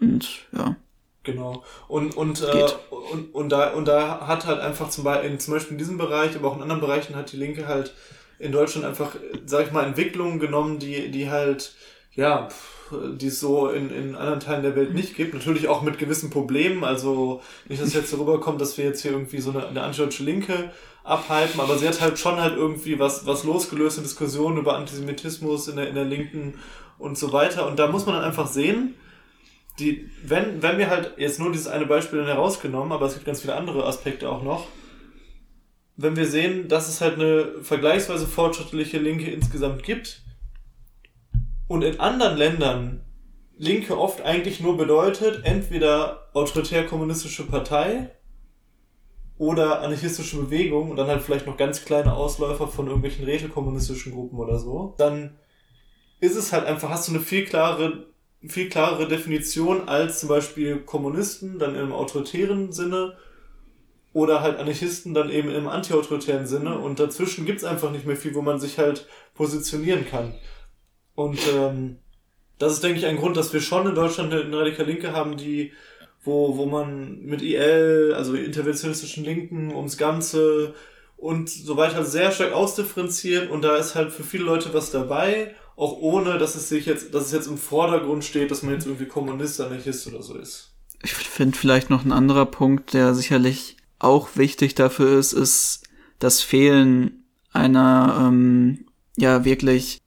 und 0.00 0.29
ja. 0.53 0.76
Genau. 1.25 1.62
Und, 1.88 2.16
und, 2.16 2.42
äh, 2.42 2.66
und, 3.12 3.35
und, 3.35 3.49
da, 3.50 3.75
und 3.75 3.87
da 3.87 4.26
hat 4.26 4.47
halt 4.47 4.61
einfach 4.61 4.88
zum 4.88 5.04
Beispiel, 5.04 5.31
in, 5.31 5.38
zum 5.38 5.54
Beispiel 5.54 5.73
in 5.73 5.78
diesem 5.78 5.99
Bereich, 5.99 6.35
aber 6.35 6.49
auch 6.49 6.57
in 6.57 6.62
anderen 6.62 6.81
Bereichen 6.81 7.16
hat 7.16 7.33
die 7.33 7.37
Linke 7.37 7.66
halt 7.66 7.92
in 8.38 8.52
Deutschland 8.52 8.87
einfach, 8.87 9.14
sag 9.45 9.66
ich 9.66 9.73
mal, 9.73 9.85
Entwicklungen 9.85 10.38
genommen, 10.38 10.78
die, 10.78 11.11
die 11.11 11.28
halt, 11.28 11.75
ja, 12.14 12.49
die 12.90 13.26
es 13.26 13.40
so 13.40 13.69
in, 13.69 13.90
in 13.90 14.14
anderen 14.14 14.40
Teilen 14.40 14.62
der 14.62 14.76
Welt 14.76 14.95
nicht 14.95 15.16
gibt. 15.16 15.35
Natürlich 15.35 15.69
auch 15.69 15.83
mit 15.83 15.99
gewissen 15.99 16.31
Problemen. 16.31 16.85
Also 16.85 17.42
nicht, 17.69 17.83
dass 17.83 17.92
jetzt 17.92 18.11
so 18.11 18.16
rüberkommt, 18.16 18.61
dass 18.61 18.78
wir 18.78 18.87
jetzt 18.87 19.02
hier 19.02 19.11
irgendwie 19.11 19.40
so 19.40 19.50
eine, 19.50 19.66
eine 19.66 19.83
antideutsche 19.83 20.23
Linke 20.23 20.71
abhypen, 21.09 21.61
aber 21.61 21.79
sie 21.79 21.88
hat 21.88 22.00
halt 22.00 22.19
schon 22.19 22.41
halt 22.41 22.57
irgendwie 22.57 22.99
was, 22.99 23.27
was 23.27 23.45
losgelöst 23.45 23.99
Diskussionen 23.99 24.59
über 24.59 24.77
Antisemitismus 24.77 25.69
in 25.69 25.77
der, 25.77 25.88
in 25.88 25.95
der 25.95 26.05
Linken 26.05 26.55
und 26.99 27.17
so 27.17 27.33
weiter. 27.33 27.67
Und 27.67 27.79
da 27.79 27.87
muss 27.88 28.07
man 28.07 28.17
dann 28.17 28.25
einfach 28.25 28.47
sehen, 28.47 28.95
die, 29.79 30.11
wenn, 30.25 30.62
wenn 30.62 30.79
wir 30.79 30.91
halt 30.91 31.15
jetzt 31.17 31.38
nur 31.38 31.53
dieses 31.53 31.69
eine 31.69 31.87
Beispiel 31.87 32.19
dann 32.19 32.29
herausgenommen, 32.29 32.93
aber 32.93 33.07
es 33.07 33.15
gibt 33.15 33.27
ganz 33.27 33.41
viele 33.41 33.55
andere 33.55 33.87
Aspekte 33.87 34.29
auch 34.29 34.43
noch, 34.43 34.67
wenn 35.97 36.17
wir 36.17 36.27
sehen, 36.27 36.69
dass 36.69 36.88
es 36.88 37.00
halt 37.00 37.15
eine 37.15 37.62
vergleichsweise 37.62 38.27
fortschrittliche 38.27 38.99
Linke 38.99 39.31
insgesamt 39.31 39.83
gibt 39.83 40.23
und 41.67 41.83
in 41.83 42.00
anderen 42.00 42.37
Ländern 42.37 43.00
Linke 43.57 43.99
oft 43.99 44.23
eigentlich 44.23 44.61
nur 44.61 44.77
bedeutet, 44.77 45.45
entweder 45.45 46.29
autoritär-kommunistische 46.33 47.47
Partei 47.47 48.11
oder 49.38 49.83
anarchistische 49.83 50.37
Bewegung 50.37 50.90
und 50.90 50.97
dann 50.97 51.07
halt 51.07 51.23
vielleicht 51.23 51.47
noch 51.47 51.57
ganz 51.57 51.85
kleine 51.85 52.14
Ausläufer 52.14 52.66
von 52.66 52.87
irgendwelchen 52.87 53.25
rätekommunistischen 53.25 54.12
Gruppen 54.12 54.38
oder 54.38 54.59
so, 54.59 54.95
dann 54.99 55.37
ist 56.21 56.37
es 56.37 56.52
halt 56.52 56.66
einfach, 56.66 56.90
hast 56.90 57.09
du 57.09 57.12
eine 57.12 57.21
viel 57.21 57.45
klarere, 57.45 58.07
viel 58.47 58.68
klarere 58.68 59.07
Definition 59.07 59.88
als 59.88 60.21
zum 60.21 60.28
Beispiel 60.28 60.80
Kommunisten, 60.80 61.59
dann 61.59 61.76
im 61.76 61.92
autoritären 61.92 62.73
Sinne 62.73 63.16
oder 64.12 64.42
halt 64.42 64.59
Anarchisten 64.59 65.14
dann 65.14 65.30
eben 65.30 65.50
im 65.50 65.68
antiautoritären 65.68 66.47
Sinne 66.47 66.78
und 66.78 66.99
dazwischen 66.99 67.47
gibt's 67.47 67.62
einfach 67.64 67.92
nicht 67.92 68.07
mehr 68.07 68.16
viel, 68.16 68.35
wo 68.35 68.42
man 68.42 68.59
sich 68.59 68.78
halt 68.78 69.07
positionieren 69.35 70.07
kann. 70.09 70.35
Und 71.14 71.38
ähm, 71.54 71.99
das 72.59 72.73
ist, 72.73 72.83
denke 72.83 72.99
ich, 72.99 73.07
ein 73.07 73.18
Grund, 73.18 73.37
dass 73.37 73.52
wir 73.52 73.61
schon 73.61 73.87
in 73.87 73.95
Deutschland 73.95 74.33
eine 74.33 74.59
radikal 74.59 74.87
Linke 74.87 75.12
haben, 75.12 75.37
die 75.37 75.73
wo, 76.28 76.56
wo 76.58 76.66
man 76.66 77.23
mit 77.23 77.42
IL, 77.42 78.12
also 78.14 78.35
interventionistischen 78.35 79.25
Linken, 79.25 79.75
ums 79.75 79.97
Ganze 79.97 80.75
und 81.16 81.49
so 81.49 81.76
weiter 81.76 82.04
sehr 82.04 82.30
stark 82.30 82.52
ausdifferenziert 82.52 83.50
und 83.50 83.62
da 83.62 83.76
ist 83.76 83.94
halt 83.94 84.12
für 84.12 84.23
viele 84.23 84.44
Leute 84.44 84.73
was 84.73 84.90
dabei, 84.90 85.54
auch 85.75 85.97
ohne, 85.99 86.38
dass 86.38 86.54
es 86.54 86.68
sich 86.68 86.87
jetzt, 86.87 87.14
dass 87.14 87.26
es 87.26 87.32
jetzt 87.32 87.49
im 87.49 87.56
Vordergrund 87.56 88.25
steht, 88.25 88.50
dass 88.50 88.62
man 88.62 88.75
jetzt 88.75 88.87
irgendwie 88.87 89.06
Kommunist, 89.06 89.61
Anarchist 89.61 90.06
oder 90.06 90.23
so 90.23 90.37
ist. 90.37 90.75
Ich 91.02 91.12
finde 91.12 91.56
vielleicht 91.56 91.90
noch 91.90 92.04
ein 92.04 92.12
anderer 92.12 92.47
Punkt, 92.47 92.92
der 92.92 93.14
sicherlich 93.14 93.76
auch 93.99 94.30
wichtig 94.37 94.75
dafür 94.75 95.18
ist, 95.18 95.32
ist 95.32 95.85
das 96.18 96.40
Fehlen 96.40 97.25
einer, 97.52 98.26
ähm, 98.28 98.87
ja, 99.16 99.44
wirklich 99.44 99.99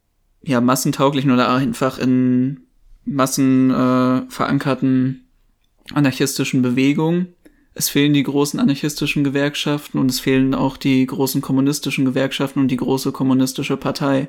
ja 0.42 0.60
massentauglichen 0.60 1.30
oder 1.30 1.50
einfach 1.50 1.98
in 1.98 2.60
Massen 3.04 3.70
äh, 3.70 4.30
verankerten 4.30 5.21
anarchistischen 5.94 6.62
Bewegungen. 6.62 7.34
Es 7.74 7.88
fehlen 7.88 8.12
die 8.12 8.22
großen 8.22 8.60
anarchistischen 8.60 9.24
Gewerkschaften 9.24 9.98
und 9.98 10.10
es 10.10 10.20
fehlen 10.20 10.54
auch 10.54 10.76
die 10.76 11.06
großen 11.06 11.40
kommunistischen 11.40 12.04
Gewerkschaften 12.04 12.60
und 12.60 12.68
die 12.68 12.76
große 12.76 13.12
kommunistische 13.12 13.76
Partei. 13.76 14.28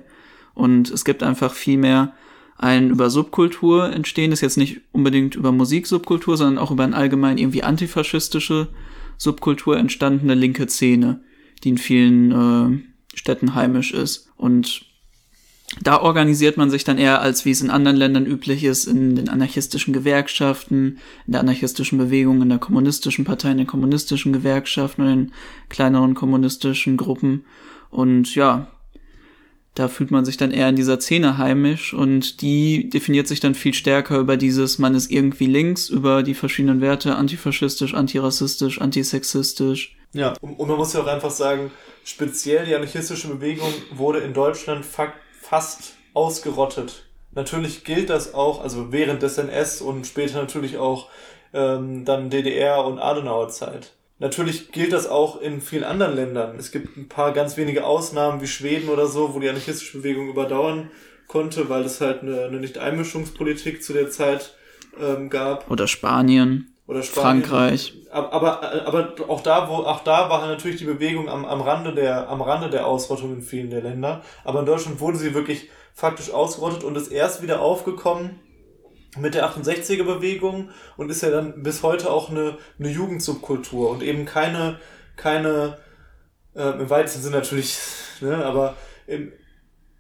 Und 0.54 0.90
es 0.90 1.04
gibt 1.04 1.24
einfach 1.24 1.54
viel 1.54 1.78
mehr 1.78 2.14
ein 2.58 2.92
über 2.92 3.10
Subkultur 3.10 3.92
entstehen, 3.92 4.32
das 4.32 4.42
jetzt 4.42 4.58
nicht 4.58 4.82
unbedingt 4.92 5.36
über 5.36 5.52
Musiksubkultur, 5.52 6.38
sondern 6.38 6.64
auch 6.64 6.72
über 6.72 6.84
ein 6.84 6.94
allgemein 6.94 7.38
irgendwie 7.38 7.64
antifaschistische 7.64 8.70
Subkultur 9.18 9.78
entstandene 9.78 10.36
linke 10.36 10.68
Szene, 10.68 11.22
die 11.64 11.70
in 11.70 11.78
vielen 11.78 12.32
äh, 12.32 13.18
Städten 13.18 13.56
heimisch 13.56 13.94
ist. 13.94 14.30
Und 14.38 14.86
da 15.82 16.02
organisiert 16.02 16.58
man 16.58 16.70
sich 16.70 16.84
dann 16.84 16.98
eher, 16.98 17.22
als 17.22 17.46
wie 17.46 17.52
es 17.52 17.62
in 17.62 17.70
anderen 17.70 17.98
Ländern 17.98 18.26
üblich 18.26 18.64
ist, 18.64 18.86
in 18.86 19.16
den 19.16 19.30
anarchistischen 19.30 19.94
Gewerkschaften, 19.94 21.00
in 21.26 21.34
der 21.34 21.42
anarchistischen 21.42 21.98
Bewegung, 21.98 22.42
in 22.42 22.50
der 22.50 22.60
kommunistischen 22.60 23.26
Partei, 23.26 23.52
in 23.52 23.58
den 23.58 23.68
kommunistischen 23.68 24.34
Gewerkschaften 24.34 25.02
und 25.02 25.10
in 25.10 25.32
kleineren 25.70 26.14
kommunistischen 26.14 26.98
Gruppen. 26.98 27.46
Und 27.90 28.36
ja, 28.36 28.68
da 29.76 29.88
fühlt 29.88 30.12
man 30.12 30.26
sich 30.26 30.38
dann 30.38 30.52
eher 30.52 30.70
in 30.70 30.76
dieser 30.76 31.00
Szene 31.00 31.38
heimisch 31.38 31.94
und 31.94 32.42
die 32.42 32.90
definiert 32.90 33.28
sich 33.28 33.40
dann 33.40 33.56
viel 33.56 33.74
stärker 33.74 34.20
über 34.20 34.38
dieses, 34.38 34.78
man 34.78 34.94
ist 34.94 35.10
irgendwie 35.12 35.48
links, 35.48 35.90
über 35.90 36.22
die 36.22 36.36
verschiedenen 36.36 36.80
Werte, 36.80 37.16
antifaschistisch, 37.16 37.96
antirassistisch, 37.96 38.80
antisexistisch. 38.80 39.98
Ja, 40.14 40.34
und, 40.42 40.60
man 40.60 40.78
muss 40.78 40.94
ja 40.94 41.02
auch 41.02 41.08
einfach 41.08 41.32
sagen, 41.32 41.72
speziell 42.04 42.66
die 42.68 42.76
anarchistische 42.76 43.28
Bewegung 43.30 43.74
wurde 43.92 44.20
in 44.20 44.34
Deutschland 44.34 44.86
fakt 44.86 45.18
fast 45.44 45.96
ausgerottet. 46.14 47.06
Natürlich 47.32 47.84
gilt 47.84 48.10
das 48.10 48.34
auch, 48.34 48.62
also 48.62 48.92
während 48.92 49.24
des 49.24 49.38
NS 49.38 49.82
und 49.82 50.06
später 50.06 50.40
natürlich 50.40 50.78
auch 50.78 51.10
ähm, 51.54 52.06
dann 52.06 52.30
DDR 52.30 52.86
und 52.86 53.00
Adenauer 53.00 53.50
Zeit. 53.50 53.94
Natürlich 54.20 54.72
gilt 54.72 54.94
das 54.94 55.08
auch 55.08 55.42
in 55.42 55.60
vielen 55.60 55.84
anderen 55.84 56.16
Ländern. 56.16 56.56
Es 56.58 56.72
gibt 56.72 56.96
ein 56.96 57.10
paar 57.10 57.34
ganz 57.34 57.58
wenige 57.58 57.86
Ausnahmen 57.86 58.42
wie 58.42 58.48
Schweden 58.48 58.90
oder 58.90 59.08
so, 59.08 59.34
wo 59.34 59.40
die 59.40 59.50
anarchistische 59.50 59.98
Bewegung 59.98 60.30
überdauern 60.30 60.92
konnte, 61.28 61.68
weil 61.70 61.84
es 61.84 62.00
halt 62.00 62.22
eine, 62.22 62.46
eine 62.46 62.60
Nicht-Einmischungspolitik 62.60 63.84
zu 63.84 63.94
der 63.94 64.10
Zeit 64.12 64.56
ähm, 65.00 65.30
gab. 65.30 65.70
Oder 65.70 65.88
Spanien. 65.88 66.73
Oder 66.94 67.02
Spanien. 67.02 67.44
Frankreich. 67.44 67.94
Aber, 68.12 68.32
aber, 68.32 68.88
aber 68.88 69.14
auch 69.28 69.42
da, 69.42 69.68
wo, 69.68 69.78
auch 69.78 70.04
da 70.04 70.30
war 70.30 70.46
natürlich 70.46 70.78
die 70.78 70.86
Bewegung 70.86 71.28
am, 71.28 71.44
am 71.44 71.62
Rande 71.62 71.96
der, 71.96 72.30
am 72.30 72.42
Rande 72.44 72.70
der 72.70 72.86
Ausrottung 72.86 73.34
in 73.34 73.42
vielen 73.42 73.72
der 73.72 73.82
Länder. 73.82 74.22
Aber 74.44 74.60
in 74.60 74.68
Deutschland 74.68 75.00
wurde 75.00 75.18
sie 75.18 75.34
wirklich 75.34 75.70
faktisch 75.96 76.32
ausgerottet 76.32 76.84
und 76.84 76.96
ist 76.96 77.08
erst 77.08 77.42
wieder 77.42 77.62
aufgekommen 77.62 78.40
mit 79.18 79.34
der 79.34 79.50
68er 79.50 80.04
Bewegung 80.04 80.70
und 80.96 81.10
ist 81.10 81.24
ja 81.24 81.32
dann 81.32 81.64
bis 81.64 81.82
heute 81.82 82.12
auch 82.12 82.30
eine, 82.30 82.58
eine 82.78 82.90
Jugendsubkultur 82.90 83.90
und 83.90 84.04
eben 84.04 84.26
keine, 84.26 84.80
keine, 85.16 85.80
äh, 86.56 86.80
im 86.80 86.90
weitesten 86.90 87.24
Sinne 87.24 87.38
natürlich, 87.38 87.78
ne, 88.22 88.46
aber 88.46 88.76
im, 89.08 89.32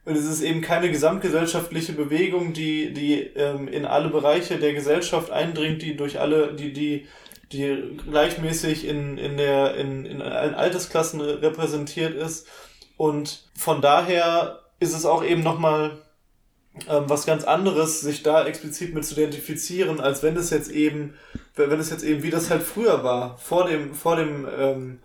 und 0.05 0.17
es 0.17 0.25
ist 0.25 0.41
eben 0.41 0.61
keine 0.61 0.91
gesamtgesellschaftliche 0.91 1.93
Bewegung, 1.93 2.51
die, 2.53 2.93
die 2.93 3.21
ähm, 3.35 3.67
in 3.69 3.85
alle 3.85 4.09
Bereiche 4.09 4.57
der 4.57 4.73
Gesellschaft 4.73 5.31
eindringt, 5.31 5.81
die 5.81 5.95
durch 5.95 6.19
alle, 6.19 6.53
die, 6.53 6.73
die, 6.73 7.07
die 7.53 7.97
gleichmäßig 8.09 8.85
in, 8.85 9.17
in, 9.17 9.37
der, 9.37 9.75
in, 9.75 10.05
in 10.05 10.21
allen 10.21 10.55
Altersklassen 10.55 11.21
repräsentiert 11.21 12.15
ist. 12.15 12.47
Und 12.97 13.49
von 13.57 13.81
daher 13.81 14.59
ist 14.79 14.93
es 14.93 15.05
auch 15.05 15.23
eben 15.23 15.41
nochmal 15.41 16.01
ähm, 16.89 17.03
was 17.07 17.25
ganz 17.25 17.45
anderes, 17.45 18.01
sich 18.01 18.23
da 18.23 18.45
explizit 18.45 18.93
mit 18.93 19.05
zu 19.05 19.13
identifizieren, 19.13 20.01
als 20.01 20.21
wenn 20.21 20.35
es 20.35 20.49
jetzt 20.49 20.69
eben, 20.69 21.13
wenn 21.55 21.79
es 21.79 21.91
jetzt 21.91 22.03
eben 22.03 22.23
wie 22.23 22.29
das 22.29 22.49
halt 22.49 22.63
früher 22.63 23.05
war, 23.05 23.37
vor 23.37 23.67
dem, 23.67 23.93
vor 23.93 24.17
dem 24.17 24.47
ähm, 24.57 24.99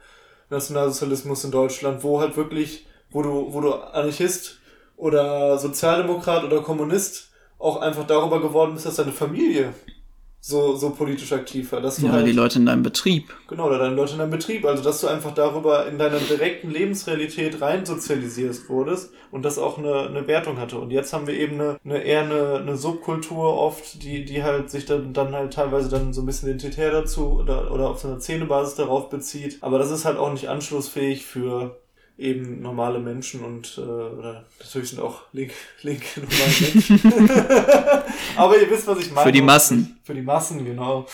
Nationalsozialismus 0.50 1.44
in 1.44 1.52
Deutschland, 1.52 2.02
wo 2.02 2.20
halt 2.20 2.36
wirklich, 2.36 2.86
wo 3.10 3.22
du, 3.22 3.52
wo 3.52 3.60
du 3.60 3.74
Anarchist 3.74 4.57
oder 4.98 5.56
Sozialdemokrat 5.58 6.44
oder 6.44 6.60
Kommunist 6.60 7.30
auch 7.58 7.80
einfach 7.80 8.06
darüber 8.06 8.40
geworden 8.40 8.74
bist, 8.74 8.86
dass 8.86 8.96
deine 8.96 9.12
Familie 9.12 9.72
so, 10.40 10.76
so 10.76 10.90
politisch 10.90 11.32
aktiv 11.32 11.72
war. 11.72 11.80
Dass 11.80 11.96
du 11.96 12.06
ja, 12.06 12.12
halt, 12.12 12.26
die 12.26 12.32
Leute 12.32 12.58
in 12.58 12.66
deinem 12.66 12.82
Betrieb. 12.82 13.34
Genau, 13.48 13.66
oder 13.66 13.78
deine 13.78 13.94
Leute 13.94 14.12
in 14.12 14.18
deinem 14.18 14.30
Betrieb. 14.30 14.64
Also, 14.64 14.82
dass 14.82 15.00
du 15.00 15.08
einfach 15.08 15.34
darüber 15.34 15.86
in 15.86 15.98
deiner 15.98 16.18
direkten 16.18 16.70
Lebensrealität 16.70 17.60
rein 17.60 17.84
sozialisierst 17.84 18.68
wurdest 18.68 19.12
und 19.30 19.44
das 19.44 19.58
auch 19.58 19.78
eine, 19.78 20.06
eine 20.08 20.26
Wertung 20.26 20.58
hatte. 20.58 20.78
Und 20.78 20.90
jetzt 20.90 21.12
haben 21.12 21.26
wir 21.26 21.34
eben 21.34 21.60
eine, 21.60 21.78
eine 21.84 21.98
eher 22.02 22.22
eine, 22.22 22.56
eine 22.56 22.76
Subkultur 22.76 23.54
oft, 23.54 24.02
die, 24.02 24.24
die 24.24 24.42
halt 24.42 24.70
sich 24.70 24.86
dann, 24.86 25.12
dann 25.12 25.32
halt 25.32 25.52
teilweise 25.52 25.88
dann 25.88 26.12
so 26.12 26.22
ein 26.22 26.26
bisschen 26.26 26.48
identitär 26.48 26.92
dazu 26.92 27.38
oder, 27.40 27.72
oder 27.72 27.90
auf 27.90 28.00
so 28.00 28.08
einer 28.08 28.20
Szenebasis 28.20 28.76
darauf 28.76 29.10
bezieht. 29.10 29.58
Aber 29.60 29.78
das 29.78 29.90
ist 29.90 30.04
halt 30.04 30.18
auch 30.18 30.32
nicht 30.32 30.48
anschlussfähig 30.48 31.26
für 31.26 31.76
eben 32.18 32.60
normale 32.60 32.98
Menschen 32.98 33.44
und 33.44 33.78
äh, 33.78 33.80
oder 33.80 34.44
natürlich 34.58 34.90
sind 34.90 35.00
auch 35.00 35.22
link, 35.32 35.52
linke 35.82 36.20
normale 36.20 36.50
Menschen. 36.74 37.00
Aber 38.36 38.60
ihr 38.60 38.68
wisst, 38.70 38.86
was 38.86 38.98
ich 38.98 39.12
meine. 39.12 39.26
Für 39.26 39.32
die 39.32 39.42
Massen. 39.42 39.98
Für 40.02 40.14
die 40.14 40.22
Massen, 40.22 40.64
genau. 40.64 41.06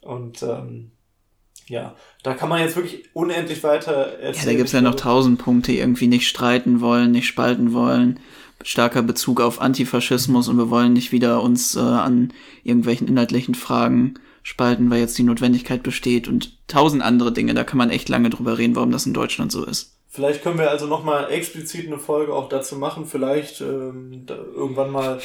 Und 0.00 0.42
ähm, 0.42 0.92
ja, 1.66 1.96
da 2.22 2.34
kann 2.34 2.48
man 2.48 2.60
jetzt 2.60 2.76
wirklich 2.76 3.08
unendlich 3.14 3.64
weiter 3.64 3.92
erzählen. 3.92 4.46
Ja, 4.46 4.52
da 4.52 4.56
gibt's 4.56 4.72
ja 4.72 4.80
noch 4.80 4.94
tausend 4.94 5.38
Punkte, 5.40 5.72
irgendwie 5.72 6.06
nicht 6.06 6.28
streiten 6.28 6.80
wollen, 6.80 7.10
nicht 7.10 7.26
spalten 7.26 7.72
wollen. 7.72 8.20
Starker 8.62 9.02
Bezug 9.02 9.40
auf 9.40 9.60
Antifaschismus 9.60 10.48
und 10.48 10.56
wir 10.56 10.70
wollen 10.70 10.92
nicht 10.92 11.10
wieder 11.10 11.42
uns 11.42 11.74
äh, 11.74 11.80
an 11.80 12.32
irgendwelchen 12.62 13.08
inhaltlichen 13.08 13.54
Fragen 13.54 14.14
spalten, 14.42 14.90
weil 14.90 15.00
jetzt 15.00 15.18
die 15.18 15.22
Notwendigkeit 15.22 15.82
besteht 15.82 16.28
und 16.28 16.58
tausend 16.68 17.02
andere 17.02 17.32
Dinge. 17.32 17.54
Da 17.54 17.64
kann 17.64 17.78
man 17.78 17.90
echt 17.90 18.08
lange 18.08 18.30
drüber 18.30 18.56
reden, 18.56 18.76
warum 18.76 18.90
das 18.90 19.06
in 19.06 19.14
Deutschland 19.14 19.50
so 19.50 19.64
ist. 19.64 19.93
Vielleicht 20.14 20.44
können 20.44 20.60
wir 20.60 20.70
also 20.70 20.86
nochmal 20.86 21.32
explizit 21.32 21.88
eine 21.88 21.98
Folge 21.98 22.32
auch 22.32 22.48
dazu 22.48 22.76
machen, 22.76 23.04
vielleicht 23.04 23.60
ähm, 23.60 24.24
irgendwann 24.28 24.92
mal, 24.92 25.20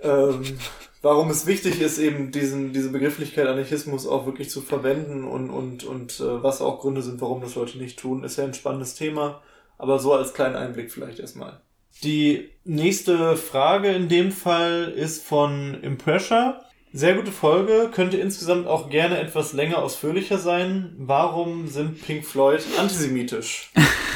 ähm, 0.00 0.58
warum 1.02 1.28
es 1.28 1.44
wichtig 1.44 1.78
ist, 1.78 1.98
eben 1.98 2.32
diesen, 2.32 2.72
diese 2.72 2.88
Begrifflichkeit 2.88 3.46
Anarchismus 3.46 4.06
auch 4.06 4.24
wirklich 4.24 4.48
zu 4.48 4.62
verwenden 4.62 5.24
und, 5.24 5.50
und, 5.50 5.84
und 5.84 6.20
äh, 6.20 6.42
was 6.42 6.62
auch 6.62 6.80
Gründe 6.80 7.02
sind, 7.02 7.20
warum 7.20 7.42
das 7.42 7.54
Leute 7.54 7.76
nicht 7.76 7.98
tun, 7.98 8.24
ist 8.24 8.38
ja 8.38 8.44
ein 8.44 8.54
spannendes 8.54 8.94
Thema, 8.94 9.42
aber 9.76 9.98
so 9.98 10.14
als 10.14 10.32
kleinen 10.32 10.56
Einblick 10.56 10.90
vielleicht 10.90 11.18
erstmal. 11.18 11.60
Die 12.02 12.48
nächste 12.64 13.36
Frage 13.36 13.88
in 13.88 14.08
dem 14.08 14.32
Fall 14.32 14.90
ist 14.96 15.22
von 15.22 15.74
Impressure. 15.82 16.64
Sehr 16.94 17.14
gute 17.14 17.32
Folge, 17.32 17.90
könnte 17.90 18.18
insgesamt 18.18 18.66
auch 18.66 18.90
gerne 18.90 19.18
etwas 19.18 19.54
länger 19.54 19.78
ausführlicher 19.78 20.36
sein. 20.36 20.94
Warum 20.98 21.66
sind 21.66 22.02
Pink 22.02 22.26
Floyd 22.26 22.60
antisemitisch? 22.78 23.70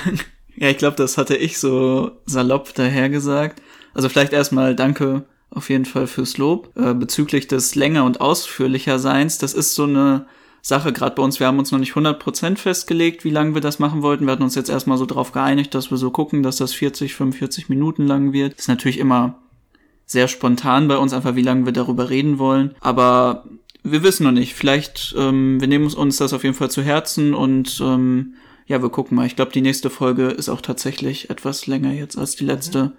ja, 0.57 0.69
ich 0.69 0.77
glaube, 0.77 0.97
das 0.97 1.17
hatte 1.17 1.37
ich 1.37 1.59
so 1.59 2.11
salopp 2.27 2.75
dahergesagt. 2.75 3.63
Also 3.95 4.11
vielleicht 4.11 4.35
erstmal 4.35 4.77
danke 4.77 5.25
auf 5.49 5.71
jeden 5.71 5.87
Fall 5.87 6.07
fürs 6.07 6.37
Lob. 6.37 6.71
Äh, 6.77 6.93
bezüglich 6.93 7.49
des 7.49 7.75
länger 7.77 8.05
und 8.05 8.21
ausführlicher 8.21 8.99
Seins, 8.99 9.39
das 9.39 9.55
ist 9.55 9.75
so 9.75 9.85
eine 9.85 10.27
Sache, 10.61 10.93
gerade 10.93 11.15
bei 11.15 11.23
uns, 11.23 11.41
wir 11.41 11.47
haben 11.47 11.59
uns 11.59 11.73
noch 11.73 11.79
nicht 11.79 11.95
100% 11.95 12.59
festgelegt, 12.59 13.25
wie 13.25 13.31
lange 13.31 13.55
wir 13.55 13.63
das 13.63 13.79
machen 13.79 14.03
wollten. 14.03 14.27
Wir 14.27 14.33
hatten 14.33 14.43
uns 14.43 14.55
jetzt 14.55 14.69
erstmal 14.69 14.99
so 14.99 15.07
drauf 15.07 15.33
geeinigt, 15.33 15.75
dass 15.75 15.91
wir 15.91 15.97
so 15.97 16.11
gucken, 16.11 16.43
dass 16.43 16.57
das 16.57 16.75
40, 16.75 17.15
45 17.15 17.71
Minuten 17.71 18.07
lang 18.07 18.35
wird. 18.35 18.53
Das 18.55 18.63
ist 18.63 18.69
natürlich 18.69 18.99
immer 18.99 19.39
sehr 20.07 20.29
spontan 20.29 20.89
bei 20.89 20.97
uns, 20.97 21.13
einfach 21.13 21.35
wie 21.35 21.43
lange 21.43 21.67
wir 21.67 21.73
darüber 21.73 22.09
reden 22.09 22.39
wollen. 22.39 22.75
Aber 22.81 23.45
wir 23.83 24.03
wissen 24.03 24.25
noch 24.25 24.33
nicht. 24.33 24.55
Vielleicht, 24.55 25.15
ähm, 25.19 25.61
wir 25.61 25.69
nehmen 25.69 25.93
uns 25.93 26.17
das 26.17 26.33
auf 26.33 26.45
jeden 26.45 26.55
Fall 26.55 26.71
zu 26.71 26.83
Herzen 26.83 27.35
und 27.35 27.81
ähm, 27.83 28.35
ja, 28.67 28.83
wir 28.83 28.89
gucken 28.91 29.17
mal. 29.17 29.27
Ich 29.27 29.37
glaube, 29.37 29.53
die 29.53 29.61
nächste 29.61 29.91
Folge 29.91 30.29
ist 30.29 30.49
auch 30.49 30.61
tatsächlich 30.61 31.31
etwas 31.31 31.67
länger 31.67 31.93
jetzt 31.93 32.17
als 32.17 32.37
die 32.37 32.45
letzte. 32.45 32.85
Mhm. 32.85 32.93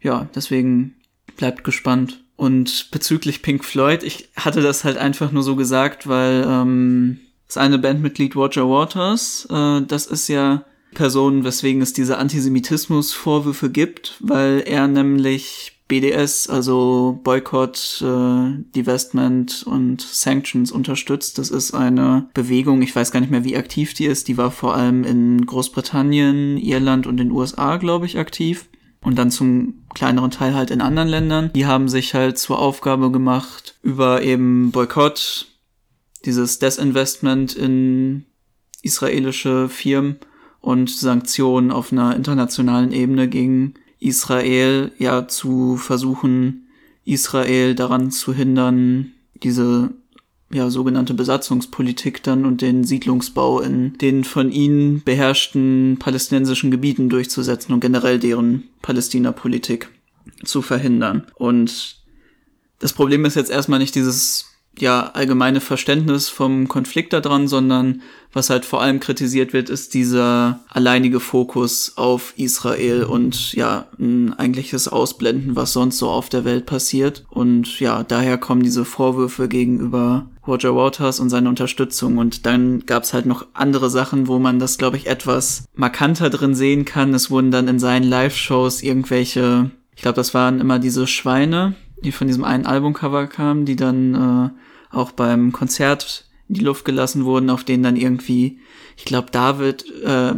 Ja, 0.00 0.28
deswegen 0.34 0.94
bleibt 1.36 1.64
gespannt. 1.64 2.22
Und 2.36 2.90
bezüglich 2.90 3.42
Pink 3.42 3.64
Floyd, 3.64 4.02
ich 4.02 4.28
hatte 4.36 4.60
das 4.60 4.84
halt 4.84 4.98
einfach 4.98 5.32
nur 5.32 5.42
so 5.42 5.56
gesagt, 5.56 6.06
weil 6.06 6.44
ähm, 6.46 7.18
das 7.46 7.56
eine 7.56 7.78
Bandmitglied 7.78 8.36
Roger 8.36 8.68
Waters, 8.68 9.48
äh, 9.50 9.82
das 9.82 10.06
ist 10.06 10.28
ja 10.28 10.64
Person, 10.94 11.44
weswegen 11.44 11.82
es 11.82 11.92
diese 11.92 12.18
Antisemitismus-Vorwürfe 12.18 13.70
gibt, 13.70 14.16
weil 14.20 14.62
er 14.66 14.86
nämlich 14.88 15.75
BDS, 15.88 16.48
also 16.48 17.20
Boykott, 17.22 18.02
äh, 18.02 18.62
Divestment 18.74 19.62
und 19.64 20.00
Sanctions 20.00 20.72
unterstützt. 20.72 21.38
Das 21.38 21.50
ist 21.50 21.74
eine 21.74 22.28
Bewegung, 22.34 22.82
ich 22.82 22.94
weiß 22.94 23.12
gar 23.12 23.20
nicht 23.20 23.30
mehr, 23.30 23.44
wie 23.44 23.56
aktiv 23.56 23.94
die 23.94 24.06
ist. 24.06 24.28
Die 24.28 24.36
war 24.36 24.50
vor 24.50 24.74
allem 24.74 25.04
in 25.04 25.46
Großbritannien, 25.46 26.56
Irland 26.56 27.06
und 27.06 27.18
den 27.18 27.30
USA, 27.30 27.76
glaube 27.76 28.06
ich, 28.06 28.18
aktiv. 28.18 28.68
Und 29.00 29.16
dann 29.16 29.30
zum 29.30 29.84
kleineren 29.94 30.32
Teil 30.32 30.54
halt 30.54 30.72
in 30.72 30.80
anderen 30.80 31.08
Ländern. 31.08 31.50
Die 31.54 31.66
haben 31.66 31.88
sich 31.88 32.14
halt 32.14 32.38
zur 32.38 32.58
Aufgabe 32.58 33.12
gemacht, 33.12 33.78
über 33.82 34.22
eben 34.22 34.72
Boykott, 34.72 35.46
dieses 36.24 36.58
Desinvestment 36.58 37.54
in 37.54 38.24
israelische 38.82 39.68
Firmen 39.68 40.16
und 40.60 40.90
Sanktionen 40.90 41.70
auf 41.70 41.92
einer 41.92 42.16
internationalen 42.16 42.90
Ebene 42.90 43.28
gegen 43.28 43.74
Israel 43.98 44.92
ja 44.98 45.28
zu 45.28 45.76
versuchen, 45.76 46.68
Israel 47.04 47.74
daran 47.74 48.10
zu 48.10 48.34
hindern, 48.34 49.12
diese 49.42 49.90
ja, 50.52 50.70
sogenannte 50.70 51.14
Besatzungspolitik 51.14 52.22
dann 52.22 52.44
und 52.44 52.62
den 52.62 52.84
Siedlungsbau 52.84 53.60
in 53.60 53.98
den 53.98 54.24
von 54.24 54.52
ihnen 54.52 55.02
beherrschten 55.02 55.96
palästinensischen 55.98 56.70
Gebieten 56.70 57.08
durchzusetzen 57.08 57.72
und 57.72 57.80
generell 57.80 58.18
deren 58.18 58.64
Palästina-Politik 58.82 59.88
zu 60.44 60.62
verhindern. 60.62 61.26
Und 61.34 61.96
das 62.78 62.92
Problem 62.92 63.24
ist 63.24 63.34
jetzt 63.34 63.50
erstmal 63.50 63.78
nicht 63.78 63.94
dieses 63.94 64.55
ja 64.78 65.10
allgemeine 65.14 65.60
Verständnis 65.60 66.28
vom 66.28 66.68
Konflikt 66.68 67.12
daran, 67.12 67.48
sondern 67.48 68.02
was 68.32 68.50
halt 68.50 68.66
vor 68.66 68.82
allem 68.82 69.00
kritisiert 69.00 69.54
wird, 69.54 69.70
ist 69.70 69.94
dieser 69.94 70.60
alleinige 70.68 71.20
Fokus 71.20 71.94
auf 71.96 72.34
Israel 72.36 73.04
und 73.04 73.54
ja 73.54 73.86
ein 73.98 74.34
eigentliches 74.34 74.88
Ausblenden, 74.88 75.56
was 75.56 75.72
sonst 75.72 75.96
so 75.98 76.10
auf 76.10 76.28
der 76.28 76.44
Welt 76.44 76.66
passiert. 76.66 77.24
Und 77.30 77.80
ja, 77.80 78.02
daher 78.02 78.36
kommen 78.36 78.62
diese 78.62 78.84
Vorwürfe 78.84 79.48
gegenüber 79.48 80.26
Roger 80.46 80.76
Waters 80.76 81.18
und 81.18 81.30
seine 81.30 81.48
Unterstützung. 81.48 82.18
Und 82.18 82.44
dann 82.44 82.84
gab's 82.84 83.14
halt 83.14 83.24
noch 83.24 83.46
andere 83.54 83.88
Sachen, 83.88 84.28
wo 84.28 84.38
man 84.38 84.58
das, 84.58 84.76
glaube 84.76 84.98
ich, 84.98 85.06
etwas 85.06 85.64
markanter 85.74 86.28
drin 86.28 86.54
sehen 86.54 86.84
kann. 86.84 87.14
Es 87.14 87.30
wurden 87.30 87.50
dann 87.50 87.68
in 87.68 87.78
seinen 87.78 88.04
Live-Shows 88.04 88.82
irgendwelche, 88.82 89.70
ich 89.94 90.02
glaube, 90.02 90.16
das 90.16 90.34
waren 90.34 90.60
immer 90.60 90.78
diese 90.78 91.06
Schweine, 91.06 91.74
die 92.02 92.12
von 92.12 92.26
diesem 92.26 92.44
einen 92.44 92.66
Albumcover 92.66 93.26
kamen, 93.26 93.64
die 93.64 93.76
dann 93.76 94.14
äh, 94.14 94.94
auch 94.94 95.12
beim 95.12 95.52
Konzert 95.52 96.26
in 96.48 96.56
die 96.56 96.64
Luft 96.64 96.84
gelassen 96.84 97.24
wurden, 97.24 97.50
auf 97.50 97.64
denen 97.64 97.82
dann 97.82 97.96
irgendwie, 97.96 98.58
ich 98.96 99.04
glaube, 99.04 99.30
David 99.30 99.84
äh, 100.02 100.34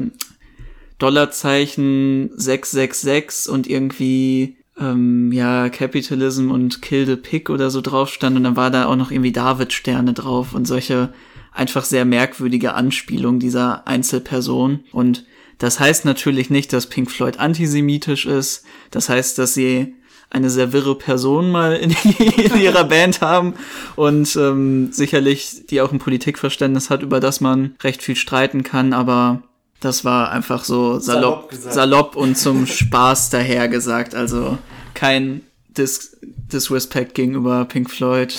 Dollarzeichen 0.99 2.31
666 2.35 3.53
und 3.53 3.69
irgendwie 3.69 4.57
ähm, 4.79 5.33
ja 5.33 5.69
Capitalism 5.69 6.51
und 6.51 6.83
Kill 6.83 7.07
the 7.07 7.17
Pig 7.17 7.51
oder 7.51 7.71
so 7.71 7.81
drauf 7.81 8.13
stand 8.13 8.37
und 8.37 8.45
dann 8.45 8.57
war 8.57 8.71
da 8.71 8.87
auch 8.87 8.97
noch 8.97 9.11
irgendwie 9.11 9.33
David 9.33 9.73
Sterne 9.73 10.13
drauf 10.13 10.55
und 10.55 10.67
solche 10.67 11.13
einfach 11.53 11.85
sehr 11.85 12.05
merkwürdige 12.05 12.75
Anspielungen 12.75 13.41
dieser 13.41 13.87
Einzelperson 13.87 14.81
und 14.93 15.25
das 15.59 15.81
heißt 15.81 16.05
natürlich 16.05 16.51
nicht, 16.51 16.73
dass 16.73 16.87
Pink 16.87 17.11
Floyd 17.11 17.41
antisemitisch 17.41 18.27
ist. 18.27 18.65
Das 18.93 19.09
heißt, 19.09 19.39
dass 19.39 19.55
sie 19.55 19.97
eine 20.31 20.51
sehr 20.51 20.73
wirre 20.73 20.95
Person 20.95 21.51
mal 21.51 21.75
in, 21.77 21.91
in 22.19 22.61
ihrer 22.61 22.85
Band 22.85 23.21
haben 23.21 23.55
und 23.97 24.37
ähm, 24.37 24.93
sicherlich 24.93 25.67
die 25.67 25.81
auch 25.81 25.93
ein 25.93 25.99
Politikverständnis 25.99 26.91
hat, 26.91 27.03
über 27.03 27.21
das 27.21 27.41
man 27.41 27.75
recht 27.83 28.03
viel 28.03 28.17
streiten 28.17 28.63
kann, 28.63 28.93
aber 28.93 29.43
das 29.81 30.05
war 30.05 30.31
einfach 30.31 30.65
so 30.65 30.99
salopp, 30.99 31.53
salopp, 31.53 31.73
salopp 31.73 32.17
und 32.17 32.37
zum 32.37 32.67
Spaß 32.67 33.31
daher 33.31 33.69
gesagt. 33.69 34.15
Also 34.15 34.59
kein 34.95 35.43
Dis 35.69 36.17
Disrespect 36.21 37.15
gegenüber 37.15 37.65
Pink 37.65 37.91
Floyd. 37.91 38.35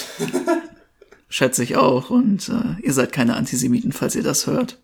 Schätze 1.30 1.64
ich 1.64 1.78
auch. 1.78 2.10
Und 2.10 2.50
äh, 2.50 2.82
ihr 2.82 2.92
seid 2.92 3.14
keine 3.14 3.36
Antisemiten, 3.36 3.92
falls 3.92 4.16
ihr 4.16 4.24
das 4.24 4.48
hört. 4.48 4.78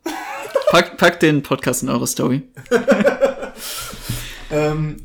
Packt, 0.69 0.97
packt 0.97 1.24
den 1.24 1.43
Podcast 1.43 1.83
in 1.83 1.89
eure 1.89 2.07
Story. 2.07 2.43
ähm, 4.51 4.97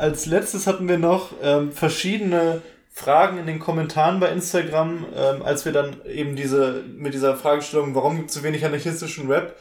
als 0.00 0.26
letztes 0.26 0.66
hatten 0.66 0.88
wir 0.88 0.98
noch 0.98 1.32
ähm, 1.42 1.72
verschiedene 1.72 2.62
Fragen 2.92 3.38
in 3.38 3.46
den 3.46 3.60
Kommentaren 3.60 4.18
bei 4.18 4.30
Instagram, 4.30 5.06
ähm, 5.14 5.42
als 5.42 5.64
wir 5.64 5.72
dann 5.72 6.04
eben 6.06 6.36
diese 6.36 6.82
mit 6.96 7.14
dieser 7.14 7.36
Fragestellung, 7.36 7.94
warum 7.94 8.16
gibt 8.16 8.30
es 8.30 8.36
so 8.36 8.42
wenig 8.42 8.64
anarchistischen 8.64 9.30
Rap, 9.30 9.56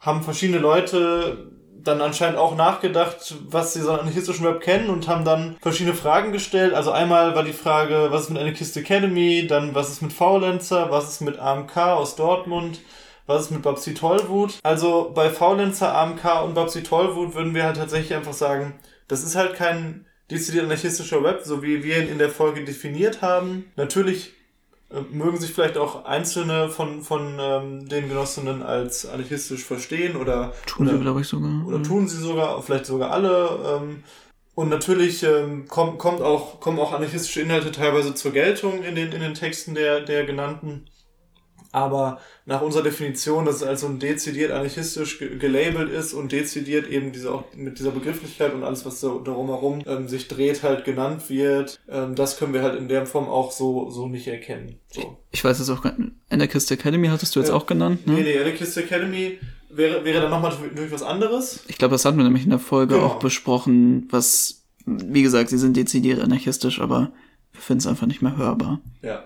haben 0.00 0.22
verschiedene 0.22 0.58
Leute 0.58 1.50
dann 1.82 2.00
anscheinend 2.00 2.38
auch 2.38 2.54
nachgedacht, 2.54 3.34
was 3.48 3.72
sie 3.72 3.80
so 3.80 3.92
an 3.92 4.00
anarchistischen 4.00 4.46
Rap 4.46 4.60
kennen 4.60 4.90
und 4.90 5.08
haben 5.08 5.24
dann 5.24 5.56
verschiedene 5.60 5.94
Fragen 5.94 6.32
gestellt. 6.32 6.74
Also 6.74 6.90
einmal 6.90 7.34
war 7.34 7.42
die 7.42 7.52
Frage, 7.52 8.08
was 8.10 8.22
ist 8.22 8.30
mit 8.30 8.40
Anarchist 8.40 8.76
Academy, 8.76 9.46
dann 9.46 9.74
was 9.74 9.88
ist 9.88 10.02
mit 10.02 10.12
Faulenzer, 10.12 10.90
was 10.90 11.08
ist 11.08 11.20
mit 11.20 11.38
AMK 11.38 11.76
aus 11.76 12.16
Dortmund, 12.16 12.80
was 13.26 13.42
ist 13.42 13.50
mit 13.52 13.62
Babsi 13.62 13.94
Tollwut. 13.94 14.58
Also 14.62 15.12
bei 15.14 15.30
Faulenzer, 15.30 15.94
AMK 15.94 16.44
und 16.44 16.54
Babsi 16.54 16.82
Tollwut 16.82 17.34
würden 17.34 17.54
wir 17.54 17.64
halt 17.64 17.76
tatsächlich 17.76 18.14
einfach 18.14 18.32
sagen, 18.32 18.78
das 19.08 19.24
ist 19.24 19.34
halt 19.34 19.54
kein 19.54 20.06
dezidiert 20.30 20.64
anarchistischer 20.64 21.22
Rap, 21.24 21.40
so 21.44 21.62
wie 21.62 21.82
wir 21.82 22.02
ihn 22.02 22.08
in 22.08 22.18
der 22.18 22.30
Folge 22.30 22.64
definiert 22.64 23.22
haben. 23.22 23.64
Natürlich 23.76 24.34
äh, 24.90 25.00
mögen 25.10 25.38
sich 25.38 25.52
vielleicht 25.52 25.76
auch 25.76 26.04
einzelne 26.04 26.68
von, 26.68 27.02
von 27.02 27.38
ähm, 27.40 27.88
den 27.88 28.08
Genossinnen 28.08 28.62
als 28.62 29.06
anarchistisch 29.06 29.64
verstehen 29.64 30.16
oder 30.16 30.52
tun 30.66 30.86
oder, 30.86 30.96
sie, 30.96 31.02
glaube 31.02 31.20
ich, 31.22 31.28
sogar. 31.28 31.66
Oder 31.66 31.82
tun 31.82 32.08
sie 32.08 32.18
sogar, 32.18 32.62
vielleicht 32.62 32.86
sogar 32.86 33.10
alle. 33.10 33.80
Ähm, 33.82 34.02
und 34.54 34.70
natürlich 34.70 35.22
ähm, 35.22 35.68
kommt, 35.68 35.98
kommt 35.98 36.20
auch, 36.20 36.60
kommen 36.60 36.78
auch 36.78 36.92
anarchistische 36.92 37.40
Inhalte 37.40 37.70
teilweise 37.70 38.14
zur 38.14 38.32
Geltung 38.32 38.82
in 38.82 38.94
den, 38.94 39.12
in 39.12 39.20
den 39.20 39.34
Texten 39.34 39.74
der, 39.74 40.00
der 40.00 40.24
genannten 40.24 40.86
aber 41.72 42.18
nach 42.46 42.62
unserer 42.62 42.82
Definition, 42.82 43.44
dass 43.44 43.56
es 43.56 43.62
also 43.62 43.86
ein 43.86 43.98
dezidiert 43.98 44.50
anarchistisch 44.50 45.18
gelabelt 45.18 45.90
ist 45.90 46.14
und 46.14 46.32
dezidiert 46.32 46.88
eben 46.88 47.12
diese 47.12 47.32
auch 47.32 47.44
mit 47.54 47.78
dieser 47.78 47.90
Begrifflichkeit 47.90 48.54
und 48.54 48.64
alles, 48.64 48.86
was 48.86 49.00
so 49.00 49.18
darum 49.18 49.48
herum 49.48 49.82
ähm, 49.86 50.08
sich 50.08 50.28
dreht, 50.28 50.62
halt 50.62 50.84
genannt 50.84 51.28
wird, 51.28 51.78
ähm, 51.88 52.14
das 52.14 52.38
können 52.38 52.54
wir 52.54 52.62
halt 52.62 52.78
in 52.78 52.88
der 52.88 53.06
Form 53.06 53.28
auch 53.28 53.52
so, 53.52 53.90
so 53.90 54.08
nicht 54.08 54.26
erkennen. 54.28 54.76
So. 54.90 55.18
Ich 55.30 55.44
weiß 55.44 55.60
es 55.60 55.68
auch, 55.70 55.84
Anarchist 56.30 56.70
Academy 56.70 57.08
hattest 57.08 57.36
du 57.36 57.40
jetzt 57.40 57.50
äh, 57.50 57.52
auch 57.52 57.66
genannt, 57.66 58.06
ne? 58.06 58.14
Nee, 58.14 58.22
nee, 58.22 58.38
Anarchist 58.38 58.76
Academy 58.78 59.38
wäre, 59.68 60.04
wäre 60.04 60.22
dann 60.22 60.30
nochmal 60.30 60.54
durch 60.74 60.90
was 60.90 61.02
anderes. 61.02 61.64
Ich 61.68 61.78
glaube, 61.78 61.92
das 61.92 62.04
hatten 62.04 62.16
wir 62.16 62.24
nämlich 62.24 62.44
in 62.44 62.50
der 62.50 62.58
Folge 62.58 62.94
genau. 62.94 63.06
auch 63.06 63.18
besprochen, 63.18 64.08
was, 64.10 64.64
wie 64.86 65.22
gesagt, 65.22 65.50
sie 65.50 65.58
sind 65.58 65.76
dezidiert 65.76 66.20
anarchistisch, 66.20 66.80
aber 66.80 67.12
wir 67.52 67.60
finden 67.60 67.80
es 67.80 67.86
einfach 67.86 68.06
nicht 68.06 68.22
mehr 68.22 68.36
hörbar. 68.36 68.80
Ja. 69.02 69.24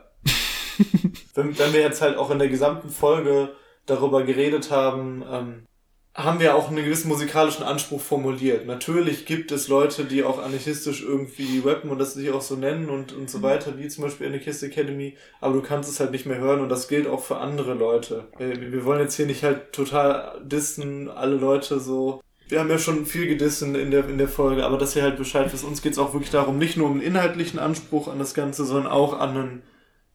wenn, 1.35 1.59
wenn 1.59 1.73
wir 1.73 1.81
jetzt 1.81 2.03
halt 2.03 2.17
auch 2.17 2.31
in 2.31 2.39
der 2.39 2.49
gesamten 2.49 2.91
Folge 2.91 3.51
darüber 3.87 4.23
geredet 4.23 4.71
haben, 4.71 5.25
ähm, 5.31 5.67
haben 6.15 6.41
wir 6.41 6.55
auch 6.55 6.69
einen 6.69 6.85
gewissen 6.85 7.09
musikalischen 7.09 7.65
Anspruch 7.65 8.01
formuliert. 8.01 8.67
Natürlich 8.67 9.25
gibt 9.25 9.51
es 9.51 9.69
Leute, 9.69 10.05
die 10.05 10.25
auch 10.25 10.43
anarchistisch 10.43 11.03
irgendwie 11.03 11.61
rappen 11.65 11.91
und 11.91 11.99
das 11.99 12.13
sich 12.13 12.31
auch 12.31 12.43
so 12.43 12.55
nennen 12.55 12.91
und, 12.91 13.15
und 13.15 13.31
so 13.31 13.39
mhm. 13.39 13.43
weiter, 13.43 13.79
wie 13.79 13.89
zum 13.89 14.05
Beispiel 14.05 14.27
Anarchist 14.27 14.63
Academy, 14.63 15.17
aber 15.41 15.55
du 15.55 15.63
kannst 15.63 15.91
es 15.91 16.01
halt 16.01 16.11
nicht 16.11 16.27
mehr 16.27 16.39
hören 16.39 16.61
und 16.61 16.69
das 16.69 16.89
gilt 16.89 17.07
auch 17.07 17.23
für 17.23 17.39
andere 17.39 17.73
Leute. 17.73 18.29
Wir 18.39 18.85
wollen 18.85 19.01
jetzt 19.01 19.17
hier 19.17 19.27
nicht 19.27 19.43
halt 19.43 19.73
total 19.73 20.39
dissen, 20.45 21.09
alle 21.09 21.37
Leute 21.37 21.81
so. 21.81 22.21
Wir 22.47 22.61
haben 22.61 22.69
ja 22.69 22.79
schon 22.79 23.07
viel 23.07 23.27
gedissen 23.27 23.75
in 23.75 23.91
der, 23.91 24.07
in 24.07 24.19
der 24.19 24.29
Folge, 24.29 24.67
aber 24.67 24.77
dass 24.77 24.95
ihr 24.95 25.03
halt 25.03 25.17
Bescheid 25.17 25.51
wisst, 25.51 25.65
uns 25.65 25.81
geht 25.81 25.93
es 25.93 25.99
auch 25.99 26.13
wirklich 26.13 26.31
darum, 26.31 26.59
nicht 26.59 26.77
nur 26.77 26.89
um 26.89 26.95
einen 26.95 27.03
inhaltlichen 27.03 27.59
Anspruch 27.59 28.09
an 28.09 28.19
das 28.19 28.35
Ganze, 28.35 28.67
sondern 28.67 28.93
auch 28.93 29.19
an 29.19 29.31
einen 29.31 29.63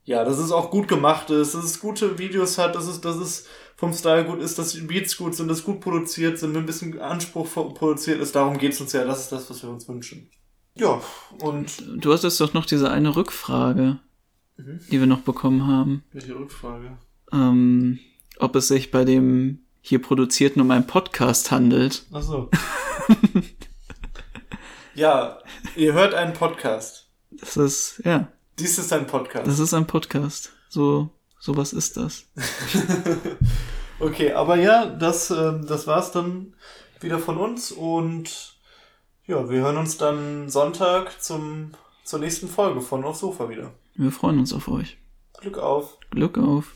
ja, 0.07 0.23
dass 0.23 0.37
es 0.37 0.51
auch 0.51 0.71
gut 0.71 0.87
gemacht 0.87 1.29
ist, 1.31 1.53
dass 1.53 1.65
es 1.65 1.81
gute 1.81 2.17
Videos 2.17 2.57
hat, 2.57 2.75
dass 2.75 2.87
es, 2.87 3.01
dass 3.01 3.17
es 3.17 3.45
vom 3.75 3.91
Style 3.91 4.23
gut 4.23 4.39
ist, 4.39 4.57
dass 4.57 4.71
die 4.71 4.79
Beats 4.79 5.17
gut 5.17 5.35
sind, 5.35 5.49
dass 5.49 5.65
gut 5.65 5.81
produziert 5.81 6.39
sind, 6.39 6.53
mit 6.53 6.59
ein 6.59 6.65
bisschen 6.65 6.97
Anspruch 7.01 7.45
produziert 7.51 8.21
ist. 8.21 8.33
Darum 8.33 8.57
geht's 8.57 8.79
uns 8.79 8.93
ja. 8.93 9.03
Das 9.03 9.23
ist 9.23 9.33
das, 9.33 9.49
was 9.49 9.61
wir 9.61 9.69
uns 9.69 9.85
wünschen. 9.89 10.31
Ja, 10.75 11.01
und. 11.41 11.83
Du 11.97 12.13
hast 12.13 12.23
jetzt 12.23 12.39
doch 12.39 12.53
noch 12.53 12.65
diese 12.65 12.89
eine 12.89 13.17
Rückfrage, 13.17 13.99
mhm. 14.55 14.79
die 14.89 14.99
wir 15.01 15.07
noch 15.07 15.19
bekommen 15.19 15.67
haben. 15.67 16.05
Welche 16.13 16.35
Rückfrage? 16.35 16.97
Ähm, 17.33 17.99
ob 18.39 18.55
es 18.55 18.69
sich 18.69 18.91
bei 18.91 19.03
dem 19.03 19.59
hier 19.81 20.01
produzierten 20.01 20.61
um 20.61 20.71
einen 20.71 20.87
Podcast 20.87 21.51
handelt. 21.51 22.05
Ach 22.13 22.21
so. 22.21 22.49
ja, 24.95 25.39
ihr 25.75 25.91
hört 25.91 26.13
einen 26.13 26.31
Podcast. 26.31 27.11
Das 27.31 27.57
ist, 27.57 28.01
ja. 28.05 28.31
Dies 28.59 28.79
ist 28.79 28.91
ein 28.91 29.05
Podcast. 29.05 29.45
Das 29.45 29.59
ist 29.59 29.75
ein 29.75 29.85
Podcast. 29.85 30.51
So, 30.67 31.09
sowas 31.39 31.73
ist 31.73 31.95
das. 31.95 32.25
okay, 33.99 34.33
aber 34.33 34.55
ja, 34.55 34.87
das, 34.87 35.29
äh, 35.29 35.59
das 35.61 35.85
war's 35.85 36.11
dann 36.11 36.55
wieder 36.99 37.19
von 37.19 37.37
uns 37.37 37.71
und 37.71 38.55
ja, 39.27 39.47
wir 39.47 39.59
hören 39.61 39.77
uns 39.77 39.97
dann 39.97 40.49
Sonntag 40.49 41.21
zum, 41.21 41.73
zur 42.03 42.17
nächsten 42.17 42.47
Folge 42.47 42.81
von 42.81 43.05
Auf 43.05 43.17
Sofa 43.17 43.47
wieder. 43.47 43.73
Wir 43.93 44.11
freuen 44.11 44.39
uns 44.39 44.51
auf 44.53 44.67
euch. 44.69 44.97
Glück 45.39 45.59
auf. 45.59 45.99
Glück 46.09 46.39
auf. 46.39 46.75